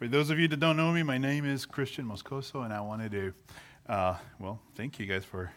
For 0.00 0.08
those 0.08 0.30
of 0.30 0.38
you 0.38 0.48
that 0.48 0.58
don't 0.58 0.78
know 0.78 0.90
me, 0.92 1.02
my 1.02 1.18
name 1.18 1.44
is 1.44 1.66
Christian 1.66 2.06
Moscoso, 2.06 2.64
and 2.64 2.72
I 2.72 2.80
wanted 2.80 3.12
to, 3.12 3.34
uh, 3.86 4.16
well, 4.38 4.58
thank 4.74 4.98
you 4.98 5.04
guys 5.04 5.26
for 5.26 5.52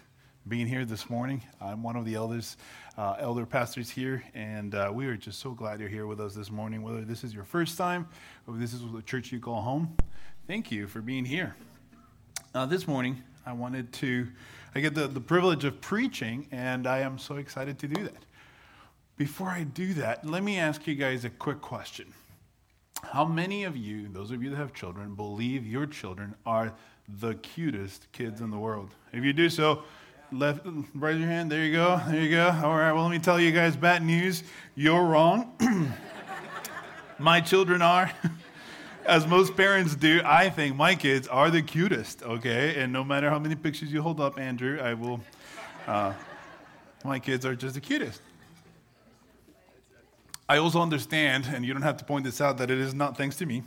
being 0.50 0.68
here 0.68 0.84
this 0.84 1.10
morning. 1.10 1.42
I'm 1.62 1.82
one 1.82 1.96
of 1.96 2.04
the 2.04 2.16
elders, 2.16 2.58
uh, 2.98 3.16
elder 3.20 3.46
pastors 3.46 3.90
here, 3.90 4.22
and 4.34 4.76
uh, 4.76 4.92
we 4.94 5.06
are 5.06 5.16
just 5.16 5.40
so 5.40 5.52
glad 5.52 5.80
you're 5.80 5.88
here 5.88 6.08
with 6.08 6.20
us 6.20 6.36
this 6.36 6.52
morning. 6.52 6.82
Whether 6.82 7.06
this 7.06 7.24
is 7.24 7.34
your 7.34 7.46
first 7.46 7.78
time 7.78 8.06
or 8.46 8.58
this 8.58 8.74
is 8.74 8.82
the 8.94 9.02
church 9.04 9.32
you 9.32 9.40
call 9.40 9.62
home, 9.62 9.96
thank 10.46 10.74
you 10.74 10.88
for 10.88 11.00
being 11.00 11.24
here. 11.24 11.56
Uh, 12.54 12.66
this 12.66 12.86
morning, 12.86 13.24
I 13.46 13.54
wanted 13.54 13.94
to, 13.94 14.28
I 14.76 14.82
get 14.82 14.94
the, 14.94 15.08
the 15.08 15.22
privilege 15.22 15.64
of 15.64 15.80
preaching, 15.80 16.48
and 16.52 16.86
I 16.86 17.00
am 17.00 17.18
so 17.18 17.38
excited 17.38 17.80
to 17.80 17.88
do 17.88 18.04
that. 18.04 18.26
Before 19.16 19.48
I 19.48 19.64
do 19.64 19.94
that, 19.94 20.26
let 20.28 20.44
me 20.44 20.60
ask 20.60 20.86
you 20.86 20.96
guys 20.96 21.24
a 21.24 21.30
quick 21.30 21.62
question. 21.62 22.14
How 23.04 23.26
many 23.26 23.64
of 23.64 23.78
you, 23.78 24.08
those 24.08 24.32
of 24.32 24.42
you 24.42 24.50
that 24.50 24.56
have 24.56 24.74
children, 24.74 25.14
believe 25.14 25.68
your 25.68 25.86
children 25.86 26.34
are 26.46 26.74
the 27.20 27.36
cutest 27.36 28.12
kids 28.12 28.42
in 28.42 28.50
the 28.50 28.58
world? 28.58 28.90
If 29.12 29.24
you 29.24 29.34
do 29.34 29.50
so, 29.50 29.84
left, 30.32 30.66
raise 30.96 31.20
your 31.20 31.28
hand. 31.28 31.52
There 31.52 31.64
you 31.64 31.74
go. 31.74 32.02
There 32.08 32.22
you 32.22 32.32
go. 32.32 32.48
All 32.64 32.76
right. 32.76 32.92
Well, 32.92 33.04
let 33.04 33.12
me 33.12 33.20
tell 33.20 33.40
you 33.40 33.52
guys 33.52 33.76
bad 33.76 34.04
news. 34.04 34.44
You're 34.74 35.04
wrong. 35.04 35.54
my 37.20 37.40
children 37.40 37.82
are. 37.82 38.12
As 39.06 39.28
most 39.28 39.58
parents 39.58 39.96
do, 39.96 40.22
I 40.24 40.50
think 40.50 40.78
my 40.78 40.96
kids 40.96 41.28
are 41.28 41.52
the 41.52 41.62
cutest, 41.62 42.24
okay? 42.24 42.82
And 42.82 42.94
no 42.94 43.04
matter 43.04 43.30
how 43.30 43.38
many 43.38 43.54
pictures 43.54 43.92
you 43.92 44.02
hold 44.02 44.22
up, 44.22 44.40
Andrew, 44.40 44.80
I 44.80 44.94
will. 44.94 45.20
Uh, 45.86 46.14
my 47.04 47.20
kids 47.20 47.46
are 47.46 47.54
just 47.54 47.76
the 47.76 47.82
cutest. 47.82 48.22
I 50.48 50.58
also 50.58 50.82
understand, 50.82 51.48
and 51.54 51.66
you 51.66 51.74
don't 51.74 51.84
have 51.84 51.98
to 51.98 52.06
point 52.06 52.26
this 52.26 52.42
out, 52.42 52.58
that 52.58 52.70
it 52.70 52.78
is 52.78 52.94
not 52.94 53.18
thanks 53.18 53.38
to 53.38 53.46
me. 53.46 53.64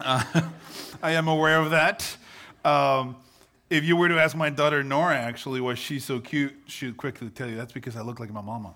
Uh, 0.00 0.22
I 1.02 1.12
am 1.12 1.28
aware 1.28 1.58
of 1.58 1.70
that. 1.70 2.16
Um, 2.64 3.16
if 3.70 3.84
you 3.84 3.96
were 3.96 4.08
to 4.08 4.18
ask 4.18 4.34
my 4.34 4.48
daughter 4.50 4.82
Nora, 4.82 5.16
actually, 5.16 5.60
why 5.60 5.74
she's 5.74 6.04
so 6.04 6.20
cute, 6.20 6.54
she 6.66 6.86
would 6.86 6.96
quickly 6.96 7.28
tell 7.28 7.48
you 7.48 7.56
that's 7.56 7.72
because 7.72 7.96
I 7.96 8.00
look 8.00 8.18
like 8.20 8.32
my 8.32 8.40
mama. 8.40 8.74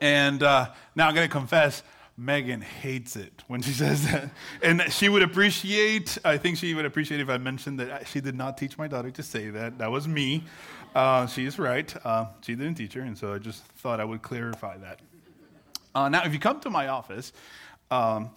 And 0.00 0.42
uh, 0.42 0.70
now 0.94 1.08
I'm 1.08 1.14
going 1.14 1.28
to 1.28 1.32
confess, 1.32 1.82
Megan 2.16 2.60
hates 2.60 3.16
it 3.16 3.42
when 3.48 3.60
she 3.62 3.72
says 3.82 4.04
that. 4.10 4.30
And 4.62 4.82
she 4.90 5.08
would 5.08 5.22
appreciate, 5.22 6.18
I 6.24 6.36
think 6.36 6.58
she 6.58 6.74
would 6.74 6.84
appreciate 6.84 7.20
if 7.20 7.28
I 7.28 7.38
mentioned 7.38 7.80
that 7.80 8.06
she 8.06 8.20
did 8.20 8.36
not 8.36 8.56
teach 8.56 8.78
my 8.78 8.86
daughter 8.86 9.10
to 9.10 9.22
say 9.22 9.50
that. 9.50 9.78
That 9.78 9.90
was 9.90 10.06
me. 10.06 10.44
Uh, 10.94 11.26
right. 11.58 11.94
Uh, 12.04 12.26
she 12.40 12.54
didn't 12.54 12.74
teach 12.74 12.94
her, 12.94 13.02
and 13.02 13.16
so 13.16 13.32
I 13.32 13.38
just 13.38 13.62
thought 13.64 14.00
I 14.00 14.04
would 14.04 14.22
clarify 14.22 14.76
that. 14.78 15.00
Uh, 15.94 16.08
now, 16.08 16.24
if 16.24 16.32
you 16.32 16.38
come 16.38 16.60
to 16.60 16.70
my 16.70 16.88
office, 16.88 17.32
um, 17.90 18.30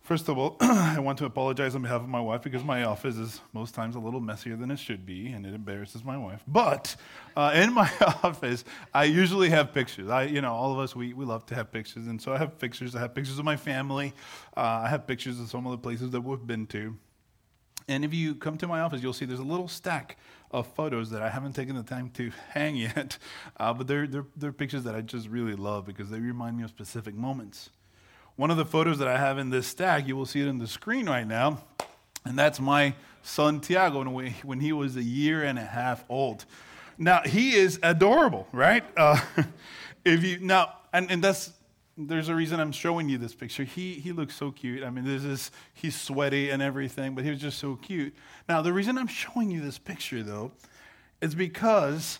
first 0.00 0.28
of 0.28 0.38
all, 0.38 0.56
I 0.60 1.00
want 1.00 1.18
to 1.18 1.24
apologize 1.24 1.74
on 1.74 1.82
behalf 1.82 2.02
of 2.02 2.08
my 2.08 2.20
wife 2.20 2.42
because 2.42 2.62
my 2.62 2.84
office 2.84 3.16
is 3.16 3.40
most 3.52 3.74
times 3.74 3.96
a 3.96 3.98
little 3.98 4.20
messier 4.20 4.54
than 4.56 4.70
it 4.70 4.78
should 4.78 5.04
be, 5.04 5.28
and 5.28 5.44
it 5.44 5.54
embarrasses 5.54 6.04
my 6.04 6.16
wife. 6.16 6.42
But 6.46 6.94
uh, 7.36 7.52
in 7.54 7.72
my 7.72 7.90
office, 8.22 8.64
I 8.92 9.04
usually 9.04 9.50
have 9.50 9.74
pictures. 9.74 10.08
I, 10.08 10.24
you 10.24 10.40
know, 10.40 10.52
all 10.52 10.72
of 10.72 10.78
us 10.78 10.94
we, 10.94 11.12
we 11.14 11.24
love 11.24 11.46
to 11.46 11.54
have 11.54 11.72
pictures, 11.72 12.06
and 12.06 12.22
so 12.22 12.32
I 12.32 12.38
have 12.38 12.58
pictures. 12.58 12.94
I 12.94 13.00
have 13.00 13.14
pictures 13.14 13.38
of 13.38 13.44
my 13.44 13.56
family. 13.56 14.12
Uh, 14.56 14.82
I 14.84 14.88
have 14.88 15.06
pictures 15.06 15.40
of 15.40 15.50
some 15.50 15.66
of 15.66 15.72
the 15.72 15.78
places 15.78 16.10
that 16.10 16.20
we've 16.20 16.46
been 16.46 16.66
to. 16.68 16.96
And 17.88 18.04
if 18.04 18.14
you 18.14 18.34
come 18.34 18.56
to 18.58 18.66
my 18.66 18.80
office, 18.80 19.02
you'll 19.02 19.12
see 19.12 19.24
there's 19.24 19.40
a 19.40 19.42
little 19.42 19.68
stack 19.68 20.16
of 20.54 20.68
photos 20.68 21.10
that 21.10 21.20
I 21.20 21.28
haven't 21.28 21.54
taken 21.54 21.74
the 21.74 21.82
time 21.82 22.10
to 22.10 22.30
hang 22.50 22.76
yet, 22.76 23.18
uh, 23.58 23.74
but 23.74 23.86
they're, 23.86 24.06
they're, 24.06 24.26
they're 24.36 24.52
pictures 24.52 24.84
that 24.84 24.94
I 24.94 25.00
just 25.00 25.28
really 25.28 25.54
love 25.54 25.84
because 25.84 26.10
they 26.10 26.20
remind 26.20 26.56
me 26.56 26.62
of 26.62 26.70
specific 26.70 27.14
moments. 27.14 27.70
One 28.36 28.50
of 28.50 28.56
the 28.56 28.64
photos 28.64 28.98
that 29.00 29.08
I 29.08 29.18
have 29.18 29.38
in 29.38 29.50
this 29.50 29.66
stack, 29.66 30.06
you 30.06 30.16
will 30.16 30.26
see 30.26 30.40
it 30.40 30.48
on 30.48 30.58
the 30.58 30.66
screen 30.66 31.06
right 31.06 31.26
now, 31.26 31.64
and 32.24 32.38
that's 32.38 32.60
my 32.60 32.94
son 33.22 33.60
Tiago 33.60 34.08
when 34.08 34.60
he 34.60 34.72
was 34.72 34.96
a 34.96 35.02
year 35.02 35.42
and 35.42 35.58
a 35.58 35.64
half 35.64 36.04
old. 36.08 36.44
Now, 36.98 37.22
he 37.24 37.54
is 37.54 37.80
adorable, 37.82 38.46
right? 38.52 38.84
Uh, 38.96 39.20
if 40.04 40.22
you 40.22 40.38
now, 40.38 40.72
and, 40.92 41.10
and 41.10 41.22
that's 41.22 41.52
there's 41.96 42.28
a 42.28 42.34
reason 42.34 42.58
I'm 42.58 42.72
showing 42.72 43.08
you 43.08 43.18
this 43.18 43.34
picture. 43.34 43.64
He, 43.64 43.94
he 43.94 44.12
looks 44.12 44.34
so 44.34 44.50
cute. 44.50 44.82
I 44.82 44.90
mean, 44.90 45.04
this 45.04 45.22
is, 45.22 45.50
he's 45.72 45.98
sweaty 45.98 46.50
and 46.50 46.60
everything, 46.60 47.14
but 47.14 47.24
he 47.24 47.30
was 47.30 47.40
just 47.40 47.58
so 47.58 47.76
cute. 47.76 48.14
Now, 48.48 48.62
the 48.62 48.72
reason 48.72 48.98
I'm 48.98 49.06
showing 49.06 49.50
you 49.50 49.60
this 49.60 49.78
picture, 49.78 50.22
though, 50.22 50.52
is 51.20 51.34
because 51.34 52.18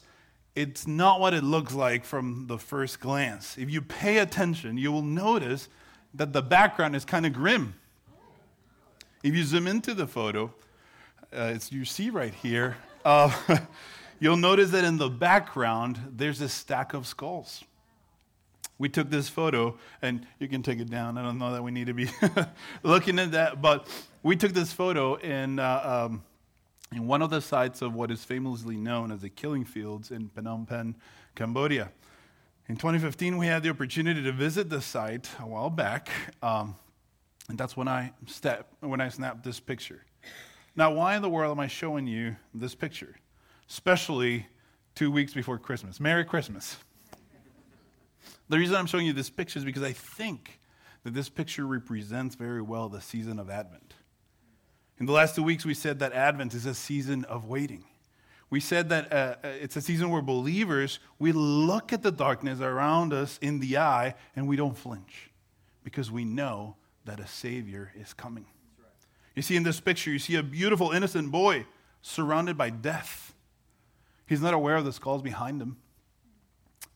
it's 0.54 0.86
not 0.86 1.18
what 1.18 1.34
it 1.34 1.42
looks 1.42 1.74
like 1.74 2.04
from 2.04 2.46
the 2.46 2.58
first 2.58 3.00
glance. 3.00 3.58
If 3.58 3.68
you 3.68 3.82
pay 3.82 4.18
attention, 4.18 4.78
you 4.78 4.92
will 4.92 5.02
notice 5.02 5.68
that 6.14 6.32
the 6.32 6.42
background 6.42 6.94
is 6.94 7.04
kind 7.04 7.26
of 7.26 7.32
grim. 7.32 7.74
If 9.24 9.34
you 9.34 9.42
zoom 9.42 9.66
into 9.66 9.94
the 9.94 10.06
photo, 10.06 10.54
uh, 11.36 11.52
it's, 11.54 11.72
you 11.72 11.84
see 11.84 12.10
right 12.10 12.34
here, 12.34 12.76
uh, 13.04 13.36
you'll 14.20 14.36
notice 14.36 14.70
that 14.70 14.84
in 14.84 14.98
the 14.98 15.10
background, 15.10 15.98
there's 16.12 16.40
a 16.40 16.48
stack 16.48 16.94
of 16.94 17.08
skulls 17.08 17.64
we 18.78 18.88
took 18.88 19.10
this 19.10 19.28
photo, 19.28 19.76
and 20.02 20.26
you 20.38 20.48
can 20.48 20.62
take 20.62 20.80
it 20.80 20.90
down. 20.90 21.16
I 21.16 21.22
don't 21.22 21.38
know 21.38 21.52
that 21.52 21.62
we 21.62 21.70
need 21.70 21.86
to 21.86 21.94
be 21.94 22.08
looking 22.82 23.18
at 23.18 23.32
that, 23.32 23.62
but 23.62 23.88
we 24.22 24.36
took 24.36 24.52
this 24.52 24.72
photo 24.72 25.14
in, 25.14 25.58
uh, 25.58 26.08
um, 26.10 26.24
in 26.92 27.06
one 27.06 27.22
of 27.22 27.30
the 27.30 27.40
sites 27.40 27.82
of 27.82 27.94
what 27.94 28.10
is 28.10 28.24
famously 28.24 28.76
known 28.76 29.12
as 29.12 29.20
the 29.20 29.28
killing 29.28 29.64
fields 29.64 30.10
in 30.10 30.28
Phnom 30.28 30.66
Penh, 30.66 30.96
Cambodia. 31.34 31.90
In 32.68 32.76
2015, 32.76 33.36
we 33.36 33.46
had 33.46 33.62
the 33.62 33.68
opportunity 33.68 34.22
to 34.22 34.32
visit 34.32 34.70
the 34.70 34.80
site 34.80 35.28
a 35.38 35.46
while 35.46 35.70
back, 35.70 36.08
um, 36.42 36.74
and 37.48 37.58
that's 37.58 37.76
when 37.76 37.88
I, 37.88 38.12
step, 38.26 38.68
when 38.80 39.00
I 39.00 39.08
snapped 39.08 39.44
this 39.44 39.60
picture. 39.60 40.04
Now, 40.74 40.92
why 40.92 41.14
in 41.14 41.22
the 41.22 41.28
world 41.28 41.52
am 41.52 41.60
I 41.60 41.68
showing 41.68 42.06
you 42.06 42.36
this 42.52 42.74
picture? 42.74 43.16
Especially 43.68 44.46
two 44.94 45.10
weeks 45.10 45.32
before 45.34 45.58
Christmas. 45.58 46.00
Merry 46.00 46.24
Christmas. 46.24 46.78
The 48.48 48.58
reason 48.58 48.76
I'm 48.76 48.86
showing 48.86 49.06
you 49.06 49.12
this 49.12 49.30
picture 49.30 49.58
is 49.58 49.64
because 49.64 49.82
I 49.82 49.92
think 49.92 50.60
that 51.02 51.14
this 51.14 51.28
picture 51.28 51.66
represents 51.66 52.34
very 52.34 52.62
well 52.62 52.88
the 52.88 53.00
season 53.00 53.38
of 53.38 53.50
Advent. 53.50 53.94
In 54.98 55.06
the 55.06 55.12
last 55.12 55.34
two 55.34 55.42
weeks, 55.42 55.64
we 55.64 55.74
said 55.74 55.98
that 55.98 56.12
Advent 56.12 56.54
is 56.54 56.66
a 56.66 56.74
season 56.74 57.24
of 57.24 57.46
waiting. 57.46 57.84
We 58.50 58.60
said 58.60 58.88
that 58.90 59.12
uh, 59.12 59.36
uh, 59.42 59.48
it's 59.48 59.76
a 59.76 59.80
season 59.80 60.10
where 60.10 60.22
believers, 60.22 61.00
we 61.18 61.32
look 61.32 61.92
at 61.92 62.02
the 62.02 62.12
darkness 62.12 62.60
around 62.60 63.12
us 63.12 63.38
in 63.42 63.58
the 63.58 63.78
eye 63.78 64.14
and 64.36 64.46
we 64.46 64.56
don't 64.56 64.76
flinch 64.76 65.30
because 65.82 66.10
we 66.10 66.24
know 66.24 66.76
that 67.04 67.18
a 67.20 67.26
Savior 67.26 67.92
is 67.96 68.12
coming. 68.12 68.46
You 69.34 69.42
see, 69.42 69.56
in 69.56 69.64
this 69.64 69.80
picture, 69.80 70.10
you 70.10 70.18
see 70.18 70.36
a 70.36 70.42
beautiful, 70.42 70.92
innocent 70.92 71.32
boy 71.32 71.66
surrounded 72.02 72.56
by 72.56 72.70
death. 72.70 73.34
He's 74.26 74.40
not 74.40 74.54
aware 74.54 74.76
of 74.76 74.84
the 74.84 74.92
skulls 74.92 75.22
behind 75.22 75.60
him. 75.60 75.78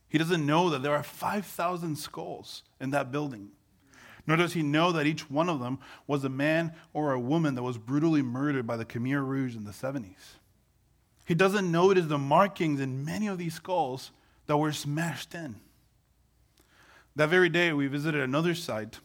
He 0.09 0.19
doesn't 0.19 0.47
know 0.47 0.71
that 0.71 0.83
there 0.83 0.95
are 0.95 1.03
5,000 1.03 1.97
skulls 1.97 2.63
in 2.81 2.91
that 2.91 3.13
building. 3.13 3.51
Nor 4.27 4.37
does 4.37 4.53
he 4.53 4.63
know 4.63 4.93
that 4.93 5.07
each 5.07 5.31
one 5.31 5.49
of 5.49 5.61
them 5.61 5.79
was 6.07 6.25
a 6.25 6.29
man 6.29 6.73
or 6.93 7.13
a 7.13 7.21
woman 7.21 7.55
that 7.55 7.63
was 7.63 7.79
brutally 7.79 8.23
murdered 8.23 8.67
by 8.67 8.77
the 8.77 8.85
Khmer 8.85 9.27
Rouge 9.27 9.57
in 9.57 9.65
the 9.65 9.71
70s. 9.71 10.37
He 11.27 11.35
doesn't 11.35 11.71
notice 11.71 12.07
the 12.07 12.19
markings 12.19 12.81
in 12.81 13.05
many 13.05 13.27
of 13.27 13.39
these 13.39 13.55
skulls 13.55 14.13
that 14.47 14.57
were 14.57 14.73
smashed 14.73 15.35
in. 15.35 15.57
That 17.17 17.29
very 17.29 17.49
day, 17.49 17.73
we 17.73 17.87
visited 17.87 18.21
another 18.21 18.55
site, 18.55 19.01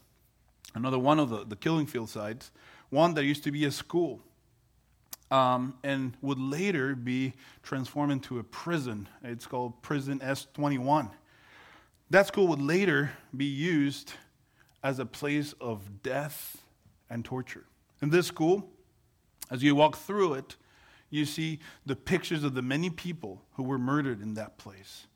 another 0.75 0.99
one 0.99 1.19
of 1.19 1.29
the, 1.29 1.45
the 1.45 1.55
killing 1.55 1.85
field 1.85 2.09
sites, 2.09 2.51
one 2.89 3.13
that 3.15 3.25
used 3.25 3.43
to 3.43 3.51
be 3.51 3.65
a 3.65 3.71
school 3.71 4.21
um, 5.33 5.73
and 5.83 6.15
would 6.21 6.39
later 6.39 6.93
be 6.93 7.33
transformed 7.63 8.11
into 8.11 8.37
a 8.37 8.43
prison. 8.43 9.09
It's 9.23 9.47
called 9.47 9.81
Prison 9.81 10.19
S21. 10.19 11.09
That 12.11 12.27
school 12.27 12.47
would 12.49 12.61
later 12.61 13.13
be 13.35 13.45
used 13.45 14.13
as 14.83 14.99
a 14.99 15.07
place 15.07 15.55
of 15.59 16.03
death 16.03 16.57
and 17.09 17.25
torture. 17.25 17.65
In 17.99 18.11
this 18.11 18.27
school, 18.27 18.69
as 19.49 19.63
you 19.63 19.73
walk 19.73 19.97
through 19.97 20.35
it, 20.35 20.55
you 21.09 21.25
see 21.25 21.59
the 21.83 21.95
pictures 21.95 22.43
of 22.43 22.53
the 22.53 22.61
many 22.61 22.91
people 22.91 23.41
who 23.53 23.63
were 23.63 23.79
murdered 23.79 24.21
in 24.21 24.35
that 24.35 24.59
place. 24.59 25.07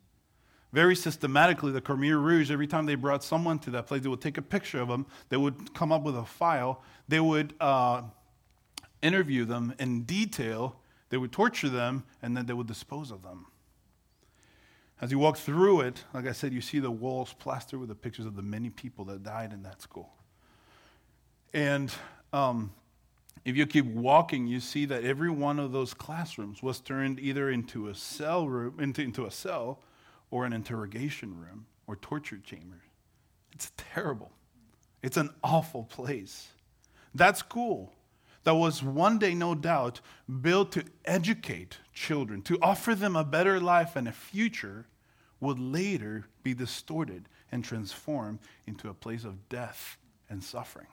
Very 0.73 0.95
systematically, 0.95 1.71
the 1.71 1.81
Khmer 1.81 2.19
Rouge, 2.19 2.49
every 2.49 2.67
time 2.67 2.87
they 2.87 2.95
brought 2.95 3.23
someone 3.23 3.59
to 3.59 3.69
that 3.71 3.85
place, 3.85 4.01
they 4.01 4.09
would 4.09 4.21
take 4.21 4.39
a 4.39 4.41
picture 4.41 4.81
of 4.81 4.87
them, 4.87 5.05
they 5.29 5.37
would 5.37 5.75
come 5.75 5.91
up 5.91 6.01
with 6.01 6.17
a 6.17 6.25
file, 6.25 6.81
they 7.07 7.19
would 7.19 7.53
uh, 7.59 8.01
interview 9.07 9.45
them 9.45 9.73
in 9.79 10.03
detail, 10.03 10.75
they 11.09 11.17
would 11.17 11.31
torture 11.31 11.69
them, 11.69 12.03
and 12.21 12.35
then 12.35 12.45
they 12.45 12.53
would 12.53 12.67
dispose 12.67 13.11
of 13.11 13.23
them. 13.23 13.47
As 14.99 15.11
you 15.11 15.19
walk 15.19 15.37
through 15.37 15.81
it, 15.81 16.03
like 16.13 16.27
I 16.27 16.31
said, 16.31 16.53
you 16.53 16.61
see 16.61 16.79
the 16.79 16.91
walls 16.91 17.33
plastered 17.33 17.79
with 17.79 17.89
the 17.89 17.95
pictures 17.95 18.25
of 18.25 18.35
the 18.35 18.41
many 18.41 18.69
people 18.69 19.05
that 19.05 19.23
died 19.23 19.53
in 19.53 19.63
that 19.63 19.81
school. 19.81 20.11
And 21.53 21.93
um, 22.33 22.71
if 23.45 23.55
you 23.55 23.65
keep 23.67 23.85
walking, 23.85 24.47
you 24.47 24.59
see 24.59 24.85
that 24.85 25.03
every 25.03 25.29
one 25.29 25.59
of 25.59 25.71
those 25.71 25.93
classrooms 25.93 26.61
was 26.61 26.79
turned 26.79 27.19
either 27.19 27.49
into 27.49 27.87
a 27.87 27.95
cell 27.95 28.47
room, 28.47 28.79
into, 28.79 29.01
into 29.01 29.25
a 29.25 29.31
cell, 29.31 29.79
or 30.31 30.45
an 30.45 30.51
interrogation 30.51 31.39
room, 31.39 31.67
or 31.85 31.95
torture 31.95 32.39
chamber. 32.43 32.81
It's 33.53 33.71
terrible. 33.77 34.31
It's 35.01 35.15
an 35.17 35.29
awful 35.43 35.83
place. 35.83 36.49
That 37.15 37.37
school 37.37 37.93
that 38.47 38.55
was 38.55 38.81
one 38.81 39.19
day, 39.19 39.33
no 39.33 39.53
doubt, 39.53 39.99
built 40.39 40.71
to 40.71 40.85
educate 41.03 41.79
children, 41.93 42.41
to 42.43 42.57
offer 42.61 42.95
them 42.95 43.17
a 43.17 43.25
better 43.25 43.59
life 43.59 43.97
and 43.97 44.07
a 44.07 44.13
future, 44.13 44.85
would 45.41 45.59
later 45.59 46.27
be 46.43 46.53
distorted 46.53 47.27
and 47.51 47.61
transformed 47.61 48.39
into 48.65 48.87
a 48.87 48.93
place 48.93 49.25
of 49.25 49.49
death 49.49 49.97
and 50.29 50.41
suffering. 50.41 50.87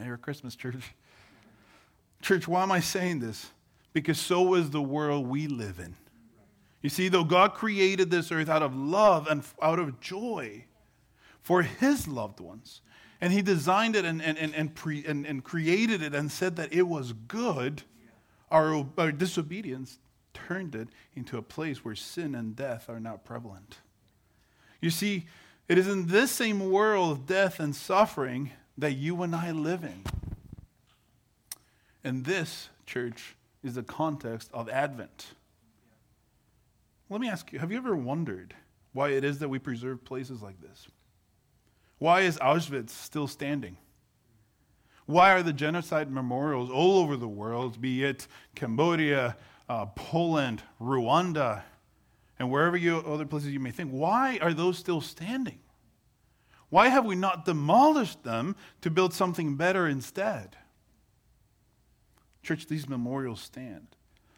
Merry 0.00 0.18
Christmas, 0.18 0.56
church. 0.56 0.74
Church, 2.22 2.48
why 2.48 2.64
am 2.64 2.72
I 2.72 2.80
saying 2.80 3.20
this? 3.20 3.46
Because 3.92 4.18
so 4.18 4.54
is 4.54 4.70
the 4.70 4.82
world 4.82 5.28
we 5.28 5.46
live 5.46 5.78
in. 5.78 5.94
You 6.82 6.90
see, 6.90 7.08
though 7.08 7.22
God 7.22 7.54
created 7.54 8.10
this 8.10 8.32
earth 8.32 8.48
out 8.48 8.64
of 8.64 8.74
love 8.74 9.28
and 9.28 9.44
out 9.62 9.78
of 9.78 10.00
joy 10.00 10.64
for 11.40 11.62
his 11.62 12.08
loved 12.08 12.40
ones, 12.40 12.80
and 13.20 13.32
he 13.32 13.42
designed 13.42 13.96
it 13.96 14.04
and, 14.04 14.22
and, 14.22 14.38
and, 14.38 14.54
and, 14.54 14.74
pre, 14.74 15.04
and, 15.04 15.26
and 15.26 15.44
created 15.44 16.02
it 16.02 16.14
and 16.14 16.30
said 16.30 16.56
that 16.56 16.72
it 16.72 16.82
was 16.82 17.12
good, 17.12 17.82
our, 18.50 18.86
our 18.96 19.12
disobedience 19.12 19.98
turned 20.32 20.74
it 20.74 20.88
into 21.14 21.36
a 21.36 21.42
place 21.42 21.84
where 21.84 21.94
sin 21.94 22.34
and 22.34 22.56
death 22.56 22.88
are 22.88 23.00
now 23.00 23.16
prevalent. 23.16 23.78
You 24.80 24.90
see, 24.90 25.26
it 25.68 25.78
is 25.78 25.86
in 25.86 26.06
this 26.06 26.30
same 26.30 26.70
world 26.70 27.12
of 27.12 27.26
death 27.26 27.60
and 27.60 27.76
suffering 27.76 28.50
that 28.78 28.92
you 28.92 29.22
and 29.22 29.36
I 29.36 29.50
live 29.50 29.84
in. 29.84 30.02
And 32.02 32.24
this, 32.24 32.70
church, 32.86 33.36
is 33.62 33.74
the 33.74 33.82
context 33.82 34.50
of 34.54 34.68
Advent. 34.68 35.34
Let 37.10 37.20
me 37.20 37.28
ask 37.28 37.52
you 37.52 37.58
have 37.58 37.70
you 37.70 37.76
ever 37.76 37.94
wondered 37.94 38.54
why 38.92 39.10
it 39.10 39.24
is 39.24 39.40
that 39.40 39.48
we 39.48 39.58
preserve 39.58 40.04
places 40.04 40.42
like 40.42 40.60
this? 40.60 40.88
Why 42.00 42.22
is 42.22 42.38
Auschwitz 42.38 42.90
still 42.90 43.28
standing? 43.28 43.76
Why 45.04 45.32
are 45.32 45.42
the 45.42 45.52
genocide 45.52 46.10
memorials 46.10 46.70
all 46.70 46.98
over 46.98 47.14
the 47.14 47.28
world, 47.28 47.78
be 47.78 48.04
it 48.04 48.26
Cambodia, 48.54 49.36
uh, 49.68 49.84
Poland, 49.86 50.62
Rwanda, 50.80 51.62
and 52.38 52.50
wherever 52.50 52.76
you 52.76 52.96
other 52.96 53.26
places 53.26 53.50
you 53.50 53.60
may 53.60 53.70
think, 53.70 53.90
why 53.90 54.38
are 54.40 54.54
those 54.54 54.78
still 54.78 55.02
standing? 55.02 55.58
Why 56.70 56.88
have 56.88 57.04
we 57.04 57.16
not 57.16 57.44
demolished 57.44 58.24
them 58.24 58.56
to 58.80 58.90
build 58.90 59.12
something 59.12 59.56
better 59.56 59.86
instead? 59.86 60.56
Church, 62.42 62.66
these 62.66 62.88
memorials 62.88 63.42
stand 63.42 63.88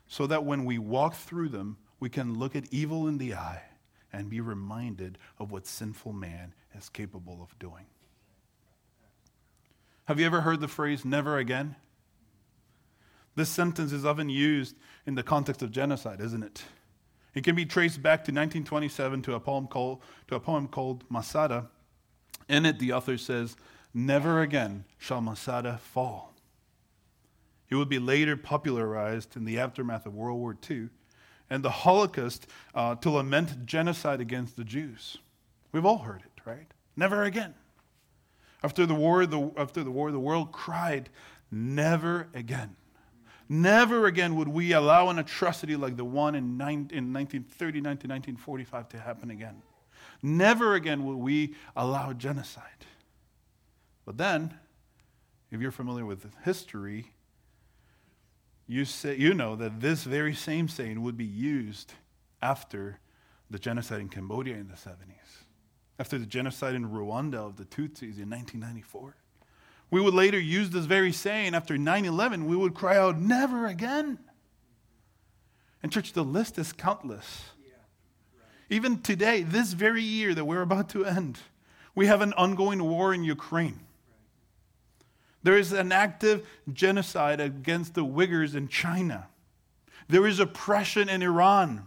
so 0.08 0.26
that 0.26 0.44
when 0.44 0.64
we 0.64 0.78
walk 0.78 1.14
through 1.14 1.50
them, 1.50 1.76
we 2.00 2.08
can 2.08 2.36
look 2.40 2.56
at 2.56 2.72
evil 2.72 3.06
in 3.06 3.18
the 3.18 3.34
eye 3.34 3.62
and 4.12 4.28
be 4.28 4.40
reminded 4.40 5.16
of 5.38 5.52
what 5.52 5.64
sinful 5.64 6.12
man 6.12 6.54
is 6.76 6.88
capable 6.88 7.40
of 7.42 7.58
doing. 7.58 7.86
Have 10.06 10.18
you 10.18 10.26
ever 10.26 10.40
heard 10.40 10.60
the 10.60 10.68
phrase 10.68 11.04
never 11.04 11.38
again? 11.38 11.76
This 13.34 13.48
sentence 13.48 13.92
is 13.92 14.04
often 14.04 14.28
used 14.28 14.76
in 15.06 15.14
the 15.14 15.22
context 15.22 15.62
of 15.62 15.70
genocide, 15.70 16.20
isn't 16.20 16.42
it? 16.42 16.64
It 17.34 17.44
can 17.44 17.54
be 17.54 17.64
traced 17.64 18.02
back 18.02 18.18
to 18.24 18.32
1927 18.32 19.22
to 19.22 19.34
a 19.34 19.40
poem 19.40 19.66
called, 19.66 20.02
to 20.28 20.34
a 20.34 20.40
poem 20.40 20.68
called 20.68 21.04
Masada. 21.08 21.68
In 22.48 22.66
it, 22.66 22.78
the 22.78 22.92
author 22.92 23.16
says, 23.16 23.56
Never 23.94 24.40
again 24.40 24.84
shall 24.98 25.20
Masada 25.20 25.78
fall. 25.78 26.32
It 27.70 27.76
would 27.76 27.88
be 27.88 27.98
later 27.98 28.36
popularized 28.36 29.36
in 29.36 29.44
the 29.44 29.58
aftermath 29.58 30.04
of 30.04 30.14
World 30.14 30.38
War 30.38 30.56
II 30.70 30.90
and 31.48 31.62
the 31.62 31.70
Holocaust 31.70 32.46
uh, 32.74 32.94
to 32.96 33.10
lament 33.10 33.66
genocide 33.66 34.20
against 34.20 34.56
the 34.56 34.64
Jews. 34.64 35.18
We've 35.70 35.86
all 35.86 35.98
heard 35.98 36.22
it, 36.22 36.31
right? 36.44 36.66
Never 36.96 37.22
again. 37.22 37.54
After 38.62 38.86
the 38.86 38.94
war, 38.94 39.26
the, 39.26 39.50
after 39.56 39.82
the 39.82 39.90
war, 39.90 40.12
the 40.12 40.20
world 40.20 40.52
cried, 40.52 41.08
never 41.50 42.28
again. 42.34 42.76
Never 43.48 44.06
again 44.06 44.36
would 44.36 44.48
we 44.48 44.72
allow 44.72 45.08
an 45.08 45.18
atrocity 45.18 45.76
like 45.76 45.96
the 45.96 46.04
one 46.04 46.34
in, 46.34 46.56
nine, 46.56 46.88
in 46.92 47.12
1939 47.12 47.82
to 47.82 47.88
1945 47.88 48.88
to 48.90 48.98
happen 48.98 49.30
again. 49.30 49.62
Never 50.22 50.74
again 50.74 51.04
will 51.04 51.16
we 51.16 51.54
allow 51.76 52.12
genocide. 52.12 52.64
But 54.04 54.16
then, 54.16 54.54
if 55.50 55.60
you're 55.60 55.72
familiar 55.72 56.06
with 56.06 56.26
history, 56.44 57.12
you, 58.66 58.84
say, 58.84 59.16
you 59.16 59.34
know 59.34 59.56
that 59.56 59.80
this 59.80 60.04
very 60.04 60.34
same 60.34 60.68
saying 60.68 61.02
would 61.02 61.16
be 61.16 61.24
used 61.24 61.92
after 62.40 63.00
the 63.50 63.58
genocide 63.58 64.00
in 64.00 64.08
Cambodia 64.08 64.54
in 64.54 64.68
the 64.68 64.74
70s, 64.74 65.41
after 65.98 66.18
the 66.18 66.26
genocide 66.26 66.74
in 66.74 66.88
Rwanda 66.88 67.36
of 67.36 67.56
the 67.56 67.64
Tutsis 67.64 68.18
in 68.18 68.30
1994. 68.30 69.16
We 69.90 70.00
would 70.00 70.14
later 70.14 70.40
use 70.40 70.70
this 70.70 70.86
very 70.86 71.12
saying 71.12 71.54
after 71.54 71.76
9 71.76 72.04
11, 72.04 72.46
we 72.46 72.56
would 72.56 72.74
cry 72.74 72.96
out, 72.96 73.18
Never 73.18 73.66
again. 73.66 74.18
And, 75.82 75.92
church, 75.92 76.12
the 76.12 76.24
list 76.24 76.58
is 76.58 76.72
countless. 76.72 77.50
Even 78.70 79.02
today, 79.02 79.42
this 79.42 79.74
very 79.74 80.02
year 80.02 80.34
that 80.34 80.46
we're 80.46 80.62
about 80.62 80.88
to 80.90 81.04
end, 81.04 81.40
we 81.94 82.06
have 82.06 82.22
an 82.22 82.32
ongoing 82.34 82.82
war 82.82 83.12
in 83.12 83.22
Ukraine. 83.22 83.80
There 85.42 85.58
is 85.58 85.72
an 85.72 85.92
active 85.92 86.46
genocide 86.72 87.40
against 87.40 87.94
the 87.94 88.04
Uyghurs 88.04 88.54
in 88.54 88.68
China. 88.68 89.26
There 90.08 90.26
is 90.26 90.40
oppression 90.40 91.08
in 91.08 91.22
Iran. 91.22 91.86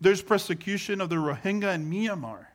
There's 0.00 0.22
persecution 0.22 1.00
of 1.00 1.10
the 1.10 1.16
Rohingya 1.16 1.74
in 1.74 1.90
Myanmar 1.90 2.46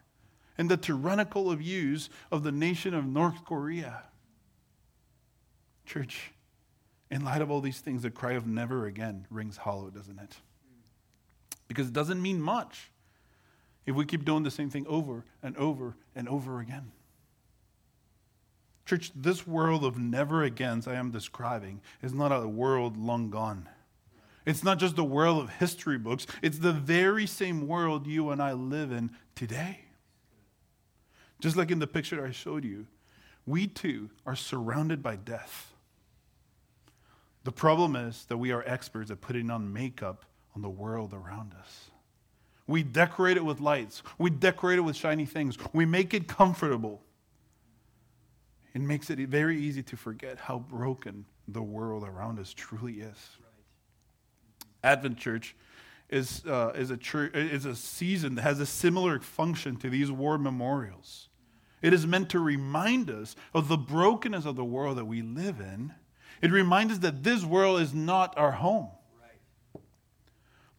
and 0.62 0.70
the 0.70 0.78
tyrannical 0.78 1.52
abuse 1.52 2.08
of 2.32 2.44
the 2.44 2.52
nation 2.52 2.94
of 2.94 3.04
North 3.04 3.44
Korea. 3.46 4.04
Church, 5.88 6.34
in 7.10 7.26
light 7.26 7.42
of 7.42 7.50
all 7.50 7.62
these 7.62 7.80
things, 7.80 8.04
the 8.04 8.12
cry 8.12 8.34
of 8.34 8.46
never 8.46 8.86
again 8.86 9.26
rings 9.32 9.58
hollow, 9.58 9.90
doesn't 9.90 10.20
it? 10.20 10.36
Because 11.68 11.88
it 11.88 11.94
doesn't 11.94 12.22
mean 12.22 12.40
much 12.40 12.92
if 13.88 13.96
we 13.96 14.06
keep 14.06 14.24
doing 14.24 14.44
the 14.44 14.52
same 14.52 14.70
thing 14.70 14.86
over 14.86 15.26
and 15.42 15.58
over 15.58 15.96
and 16.16 16.30
over 16.30 16.60
again. 16.60 16.92
Church, 18.86 19.12
this 19.16 19.48
world 19.48 19.84
of 19.84 19.98
never 19.98 20.44
agains 20.44 20.88
I 20.88 20.94
am 20.94 21.10
describing 21.10 21.82
is 22.04 22.14
not 22.14 22.32
a 22.32 22.48
world 22.48 22.98
long 22.98 23.32
gone. 23.32 23.68
It's 24.46 24.64
not 24.64 24.78
just 24.78 24.96
the 24.96 25.04
world 25.04 25.42
of 25.42 25.50
history 25.50 25.98
books, 25.98 26.28
it's 26.44 26.60
the 26.60 26.72
very 26.72 27.26
same 27.26 27.68
world 27.68 28.06
you 28.06 28.30
and 28.30 28.40
I 28.40 28.54
live 28.54 28.92
in 28.92 29.10
today. 29.34 29.86
Just 31.42 31.58
like 31.58 31.72
in 31.72 31.80
the 31.80 31.88
picture 31.88 32.26
I 32.26 32.32
showed 32.32 32.64
you, 32.64 32.88
we 33.46 33.68
too 33.68 34.10
are 34.26 34.36
surrounded 34.36 35.04
by 35.04 35.18
death. 35.18 35.74
The 37.44 37.52
problem 37.52 37.98
is 37.98 38.24
that 38.30 38.38
we 38.38 38.52
are 38.52 38.64
experts 38.66 39.12
at 39.12 39.20
putting 39.20 39.50
on 39.50 39.74
makeup 39.74 40.24
on 40.56 40.62
the 40.62 40.70
world 40.70 41.14
around 41.14 41.54
us. 41.60 41.92
We 42.68 42.84
decorate 42.84 43.36
it 43.36 43.44
with 43.44 43.60
lights, 43.60 44.04
we 44.18 44.30
decorate 44.30 44.78
it 44.78 44.84
with 44.84 44.96
shiny 44.96 45.26
things, 45.26 45.58
we 45.74 45.86
make 45.86 46.14
it 46.14 46.30
comfortable 46.30 47.02
it 48.74 48.82
makes 48.82 49.10
it 49.10 49.20
very 49.20 49.60
easy 49.60 49.84
to 49.84 49.98
forget 49.98 50.38
how 50.38 50.60
broken 50.60 51.26
the 51.48 51.62
world 51.62 52.04
around 52.04 52.40
us 52.40 52.54
truly 52.54 53.02
is. 53.02 53.18
Advent 54.84 55.18
Church 55.18 55.56
is, 56.10 56.46
uh, 56.46 56.72
is, 56.76 56.90
a 56.90 56.98
church, 56.98 57.34
is 57.34 57.66
a 57.66 57.76
season 57.76 58.36
that 58.36 58.44
has 58.44 58.60
a 58.60 58.66
similar 58.66 59.20
function 59.20 59.76
to 59.78 59.90
these 59.90 60.10
war 60.10 60.38
memorials. 60.38 61.28
It 61.82 61.94
is 61.94 62.06
meant 62.06 62.30
to 62.30 62.40
remind 62.40 63.10
us 63.10 63.36
of 63.54 63.68
the 63.68 63.78
brokenness 63.78 64.46
of 64.46 64.56
the 64.56 64.66
world 64.66 64.98
that 64.98 65.06
we 65.06 65.22
live 65.22 65.60
in. 65.60 65.94
It 66.42 66.52
reminds 66.52 66.94
us 66.94 67.00
that 67.00 67.24
this 67.24 67.44
world 67.44 67.82
is 67.82 67.94
not 67.94 68.38
our 68.38 68.52
home. 68.52 68.90
Right. 69.20 69.82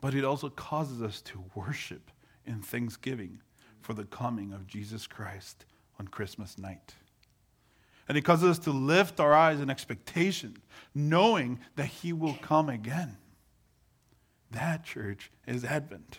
But 0.01 0.15
it 0.15 0.25
also 0.25 0.49
causes 0.49 1.03
us 1.03 1.21
to 1.23 1.45
worship 1.55 2.11
in 2.45 2.63
thanksgiving 2.63 3.41
for 3.81 3.95
the 3.95 4.05
coming 4.05 4.53
of 4.53 4.67
Jesus 4.67 5.07
Christ 5.07 5.65
on 5.99 6.09
Christmas 6.09 6.57
night. 6.57 6.95
And 8.09 8.19
it 8.19 8.23
causes 8.23 8.51
us 8.51 8.59
to 8.61 8.71
lift 8.71 9.21
our 9.21 9.33
eyes 9.33 9.61
in 9.61 9.71
expectation, 9.71 10.57
knowing 10.95 11.61
that 11.77 11.87
He 11.87 12.13
will 12.13 12.35
come 12.35 12.69
again. 12.69 13.17
That, 14.51 14.85
church, 14.85 15.31
is 15.47 15.65
Advent. 15.65 16.19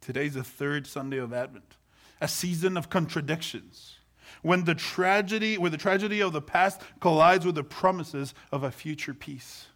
Today's 0.00 0.34
the 0.34 0.44
third 0.44 0.86
Sunday 0.86 1.18
of 1.18 1.32
Advent, 1.32 1.76
a 2.20 2.28
season 2.28 2.76
of 2.76 2.90
contradictions. 2.90 3.96
When 4.42 4.64
the 4.64 4.74
tragedy, 4.74 5.58
where 5.58 5.70
the 5.70 5.76
tragedy 5.76 6.20
of 6.20 6.32
the 6.32 6.42
past 6.42 6.80
collides 7.00 7.44
with 7.44 7.54
the 7.54 7.64
promises 7.64 8.34
of 8.52 8.62
a 8.62 8.70
future 8.70 9.14
peace. 9.14 9.66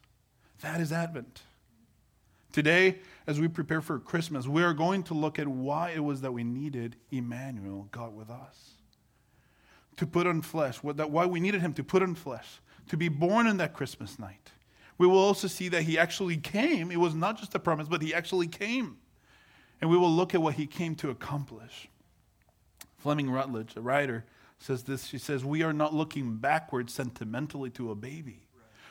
That 0.60 0.80
is 0.80 0.92
Advent. 0.92 1.42
Today, 2.52 2.98
as 3.26 3.40
we 3.40 3.48
prepare 3.48 3.80
for 3.80 3.98
Christmas, 3.98 4.46
we 4.46 4.62
are 4.62 4.74
going 4.74 5.02
to 5.04 5.14
look 5.14 5.38
at 5.38 5.48
why 5.48 5.90
it 5.90 6.04
was 6.04 6.20
that 6.20 6.32
we 6.32 6.44
needed 6.44 6.96
Emmanuel, 7.10 7.88
God 7.90 8.14
with 8.14 8.28
us 8.28 8.74
to 10.00 10.06
put 10.06 10.26
on 10.26 10.40
flesh, 10.40 10.82
why 10.82 11.26
we 11.26 11.40
needed 11.40 11.60
him 11.60 11.74
to 11.74 11.84
put 11.84 12.02
on 12.02 12.14
flesh, 12.14 12.62
to 12.88 12.96
be 12.96 13.08
born 13.08 13.46
on 13.46 13.58
that 13.58 13.74
Christmas 13.74 14.18
night. 14.18 14.50
We 14.96 15.06
will 15.06 15.18
also 15.18 15.46
see 15.46 15.68
that 15.68 15.82
he 15.82 15.98
actually 15.98 16.38
came. 16.38 16.90
It 16.90 16.96
was 16.96 17.14
not 17.14 17.38
just 17.38 17.54
a 17.54 17.58
promise, 17.58 17.86
but 17.86 18.00
he 18.00 18.14
actually 18.14 18.48
came. 18.48 18.96
And 19.78 19.90
we 19.90 19.98
will 19.98 20.10
look 20.10 20.34
at 20.34 20.40
what 20.40 20.54
he 20.54 20.66
came 20.66 20.94
to 20.96 21.10
accomplish. 21.10 21.88
Fleming 23.00 23.30
Rutledge, 23.30 23.76
a 23.76 23.80
writer, 23.80 24.24
says 24.58 24.84
this. 24.84 25.06
She 25.06 25.18
says, 25.18 25.44
We 25.44 25.62
are 25.62 25.72
not 25.72 25.94
looking 25.94 26.36
backward 26.36 26.90
sentimentally 26.90 27.70
to 27.70 27.90
a 27.90 27.94
baby. 27.94 28.46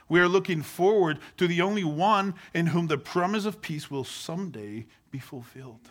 We 0.10 0.20
are 0.20 0.28
looking 0.28 0.63
forward 0.63 1.20
to 1.38 1.48
the 1.48 1.62
only 1.62 1.84
one 1.84 2.34
in 2.54 2.68
whom 2.68 2.88
the 2.88 2.98
promise 2.98 3.46
of 3.46 3.62
peace 3.62 3.92
will 3.92 4.04
someday 4.04 4.88
be 5.12 5.20
fulfilled. 5.20 5.88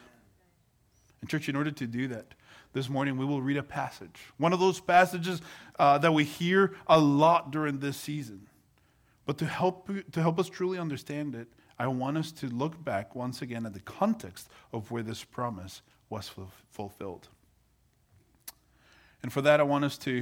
And, 1.20 1.30
church, 1.30 1.48
in 1.48 1.54
order 1.54 1.70
to 1.70 1.87
do 1.87 2.08
that, 2.08 2.34
this 2.72 2.88
morning 2.88 3.16
we 3.16 3.25
will 3.25 3.40
read 3.40 3.56
a 3.56 3.62
passage. 3.62 4.20
One 4.37 4.52
of 4.52 4.60
those 4.60 4.80
passages 4.80 5.40
uh, 5.78 5.98
that 5.98 6.12
we 6.12 6.25
hear 6.25 6.75
a 6.88 6.98
lot 6.98 7.52
during 7.52 7.78
this 7.78 7.96
season. 7.96 8.48
But 9.25 9.38
to 9.38 9.46
help, 9.46 9.88
to 10.12 10.20
help 10.20 10.38
us 10.40 10.48
truly 10.48 10.78
understand 10.78 11.34
it, 11.37 11.48
I 11.78 11.87
want 11.87 12.18
us 12.18 12.32
to 12.32 12.48
look 12.48 12.82
back 12.82 13.14
once 13.14 13.40
again 13.40 13.64
at 13.66 13.75
the 13.75 13.80
context 13.80 14.48
of 14.72 14.90
where 14.90 15.02
this 15.02 15.22
promise 15.22 15.82
was 16.10 16.30
fulfilled. 16.70 17.28
And 19.22 19.32
for 19.32 19.42
that, 19.42 19.60
I 19.60 19.62
want 19.64 19.84
us 19.84 19.98
to, 19.98 20.20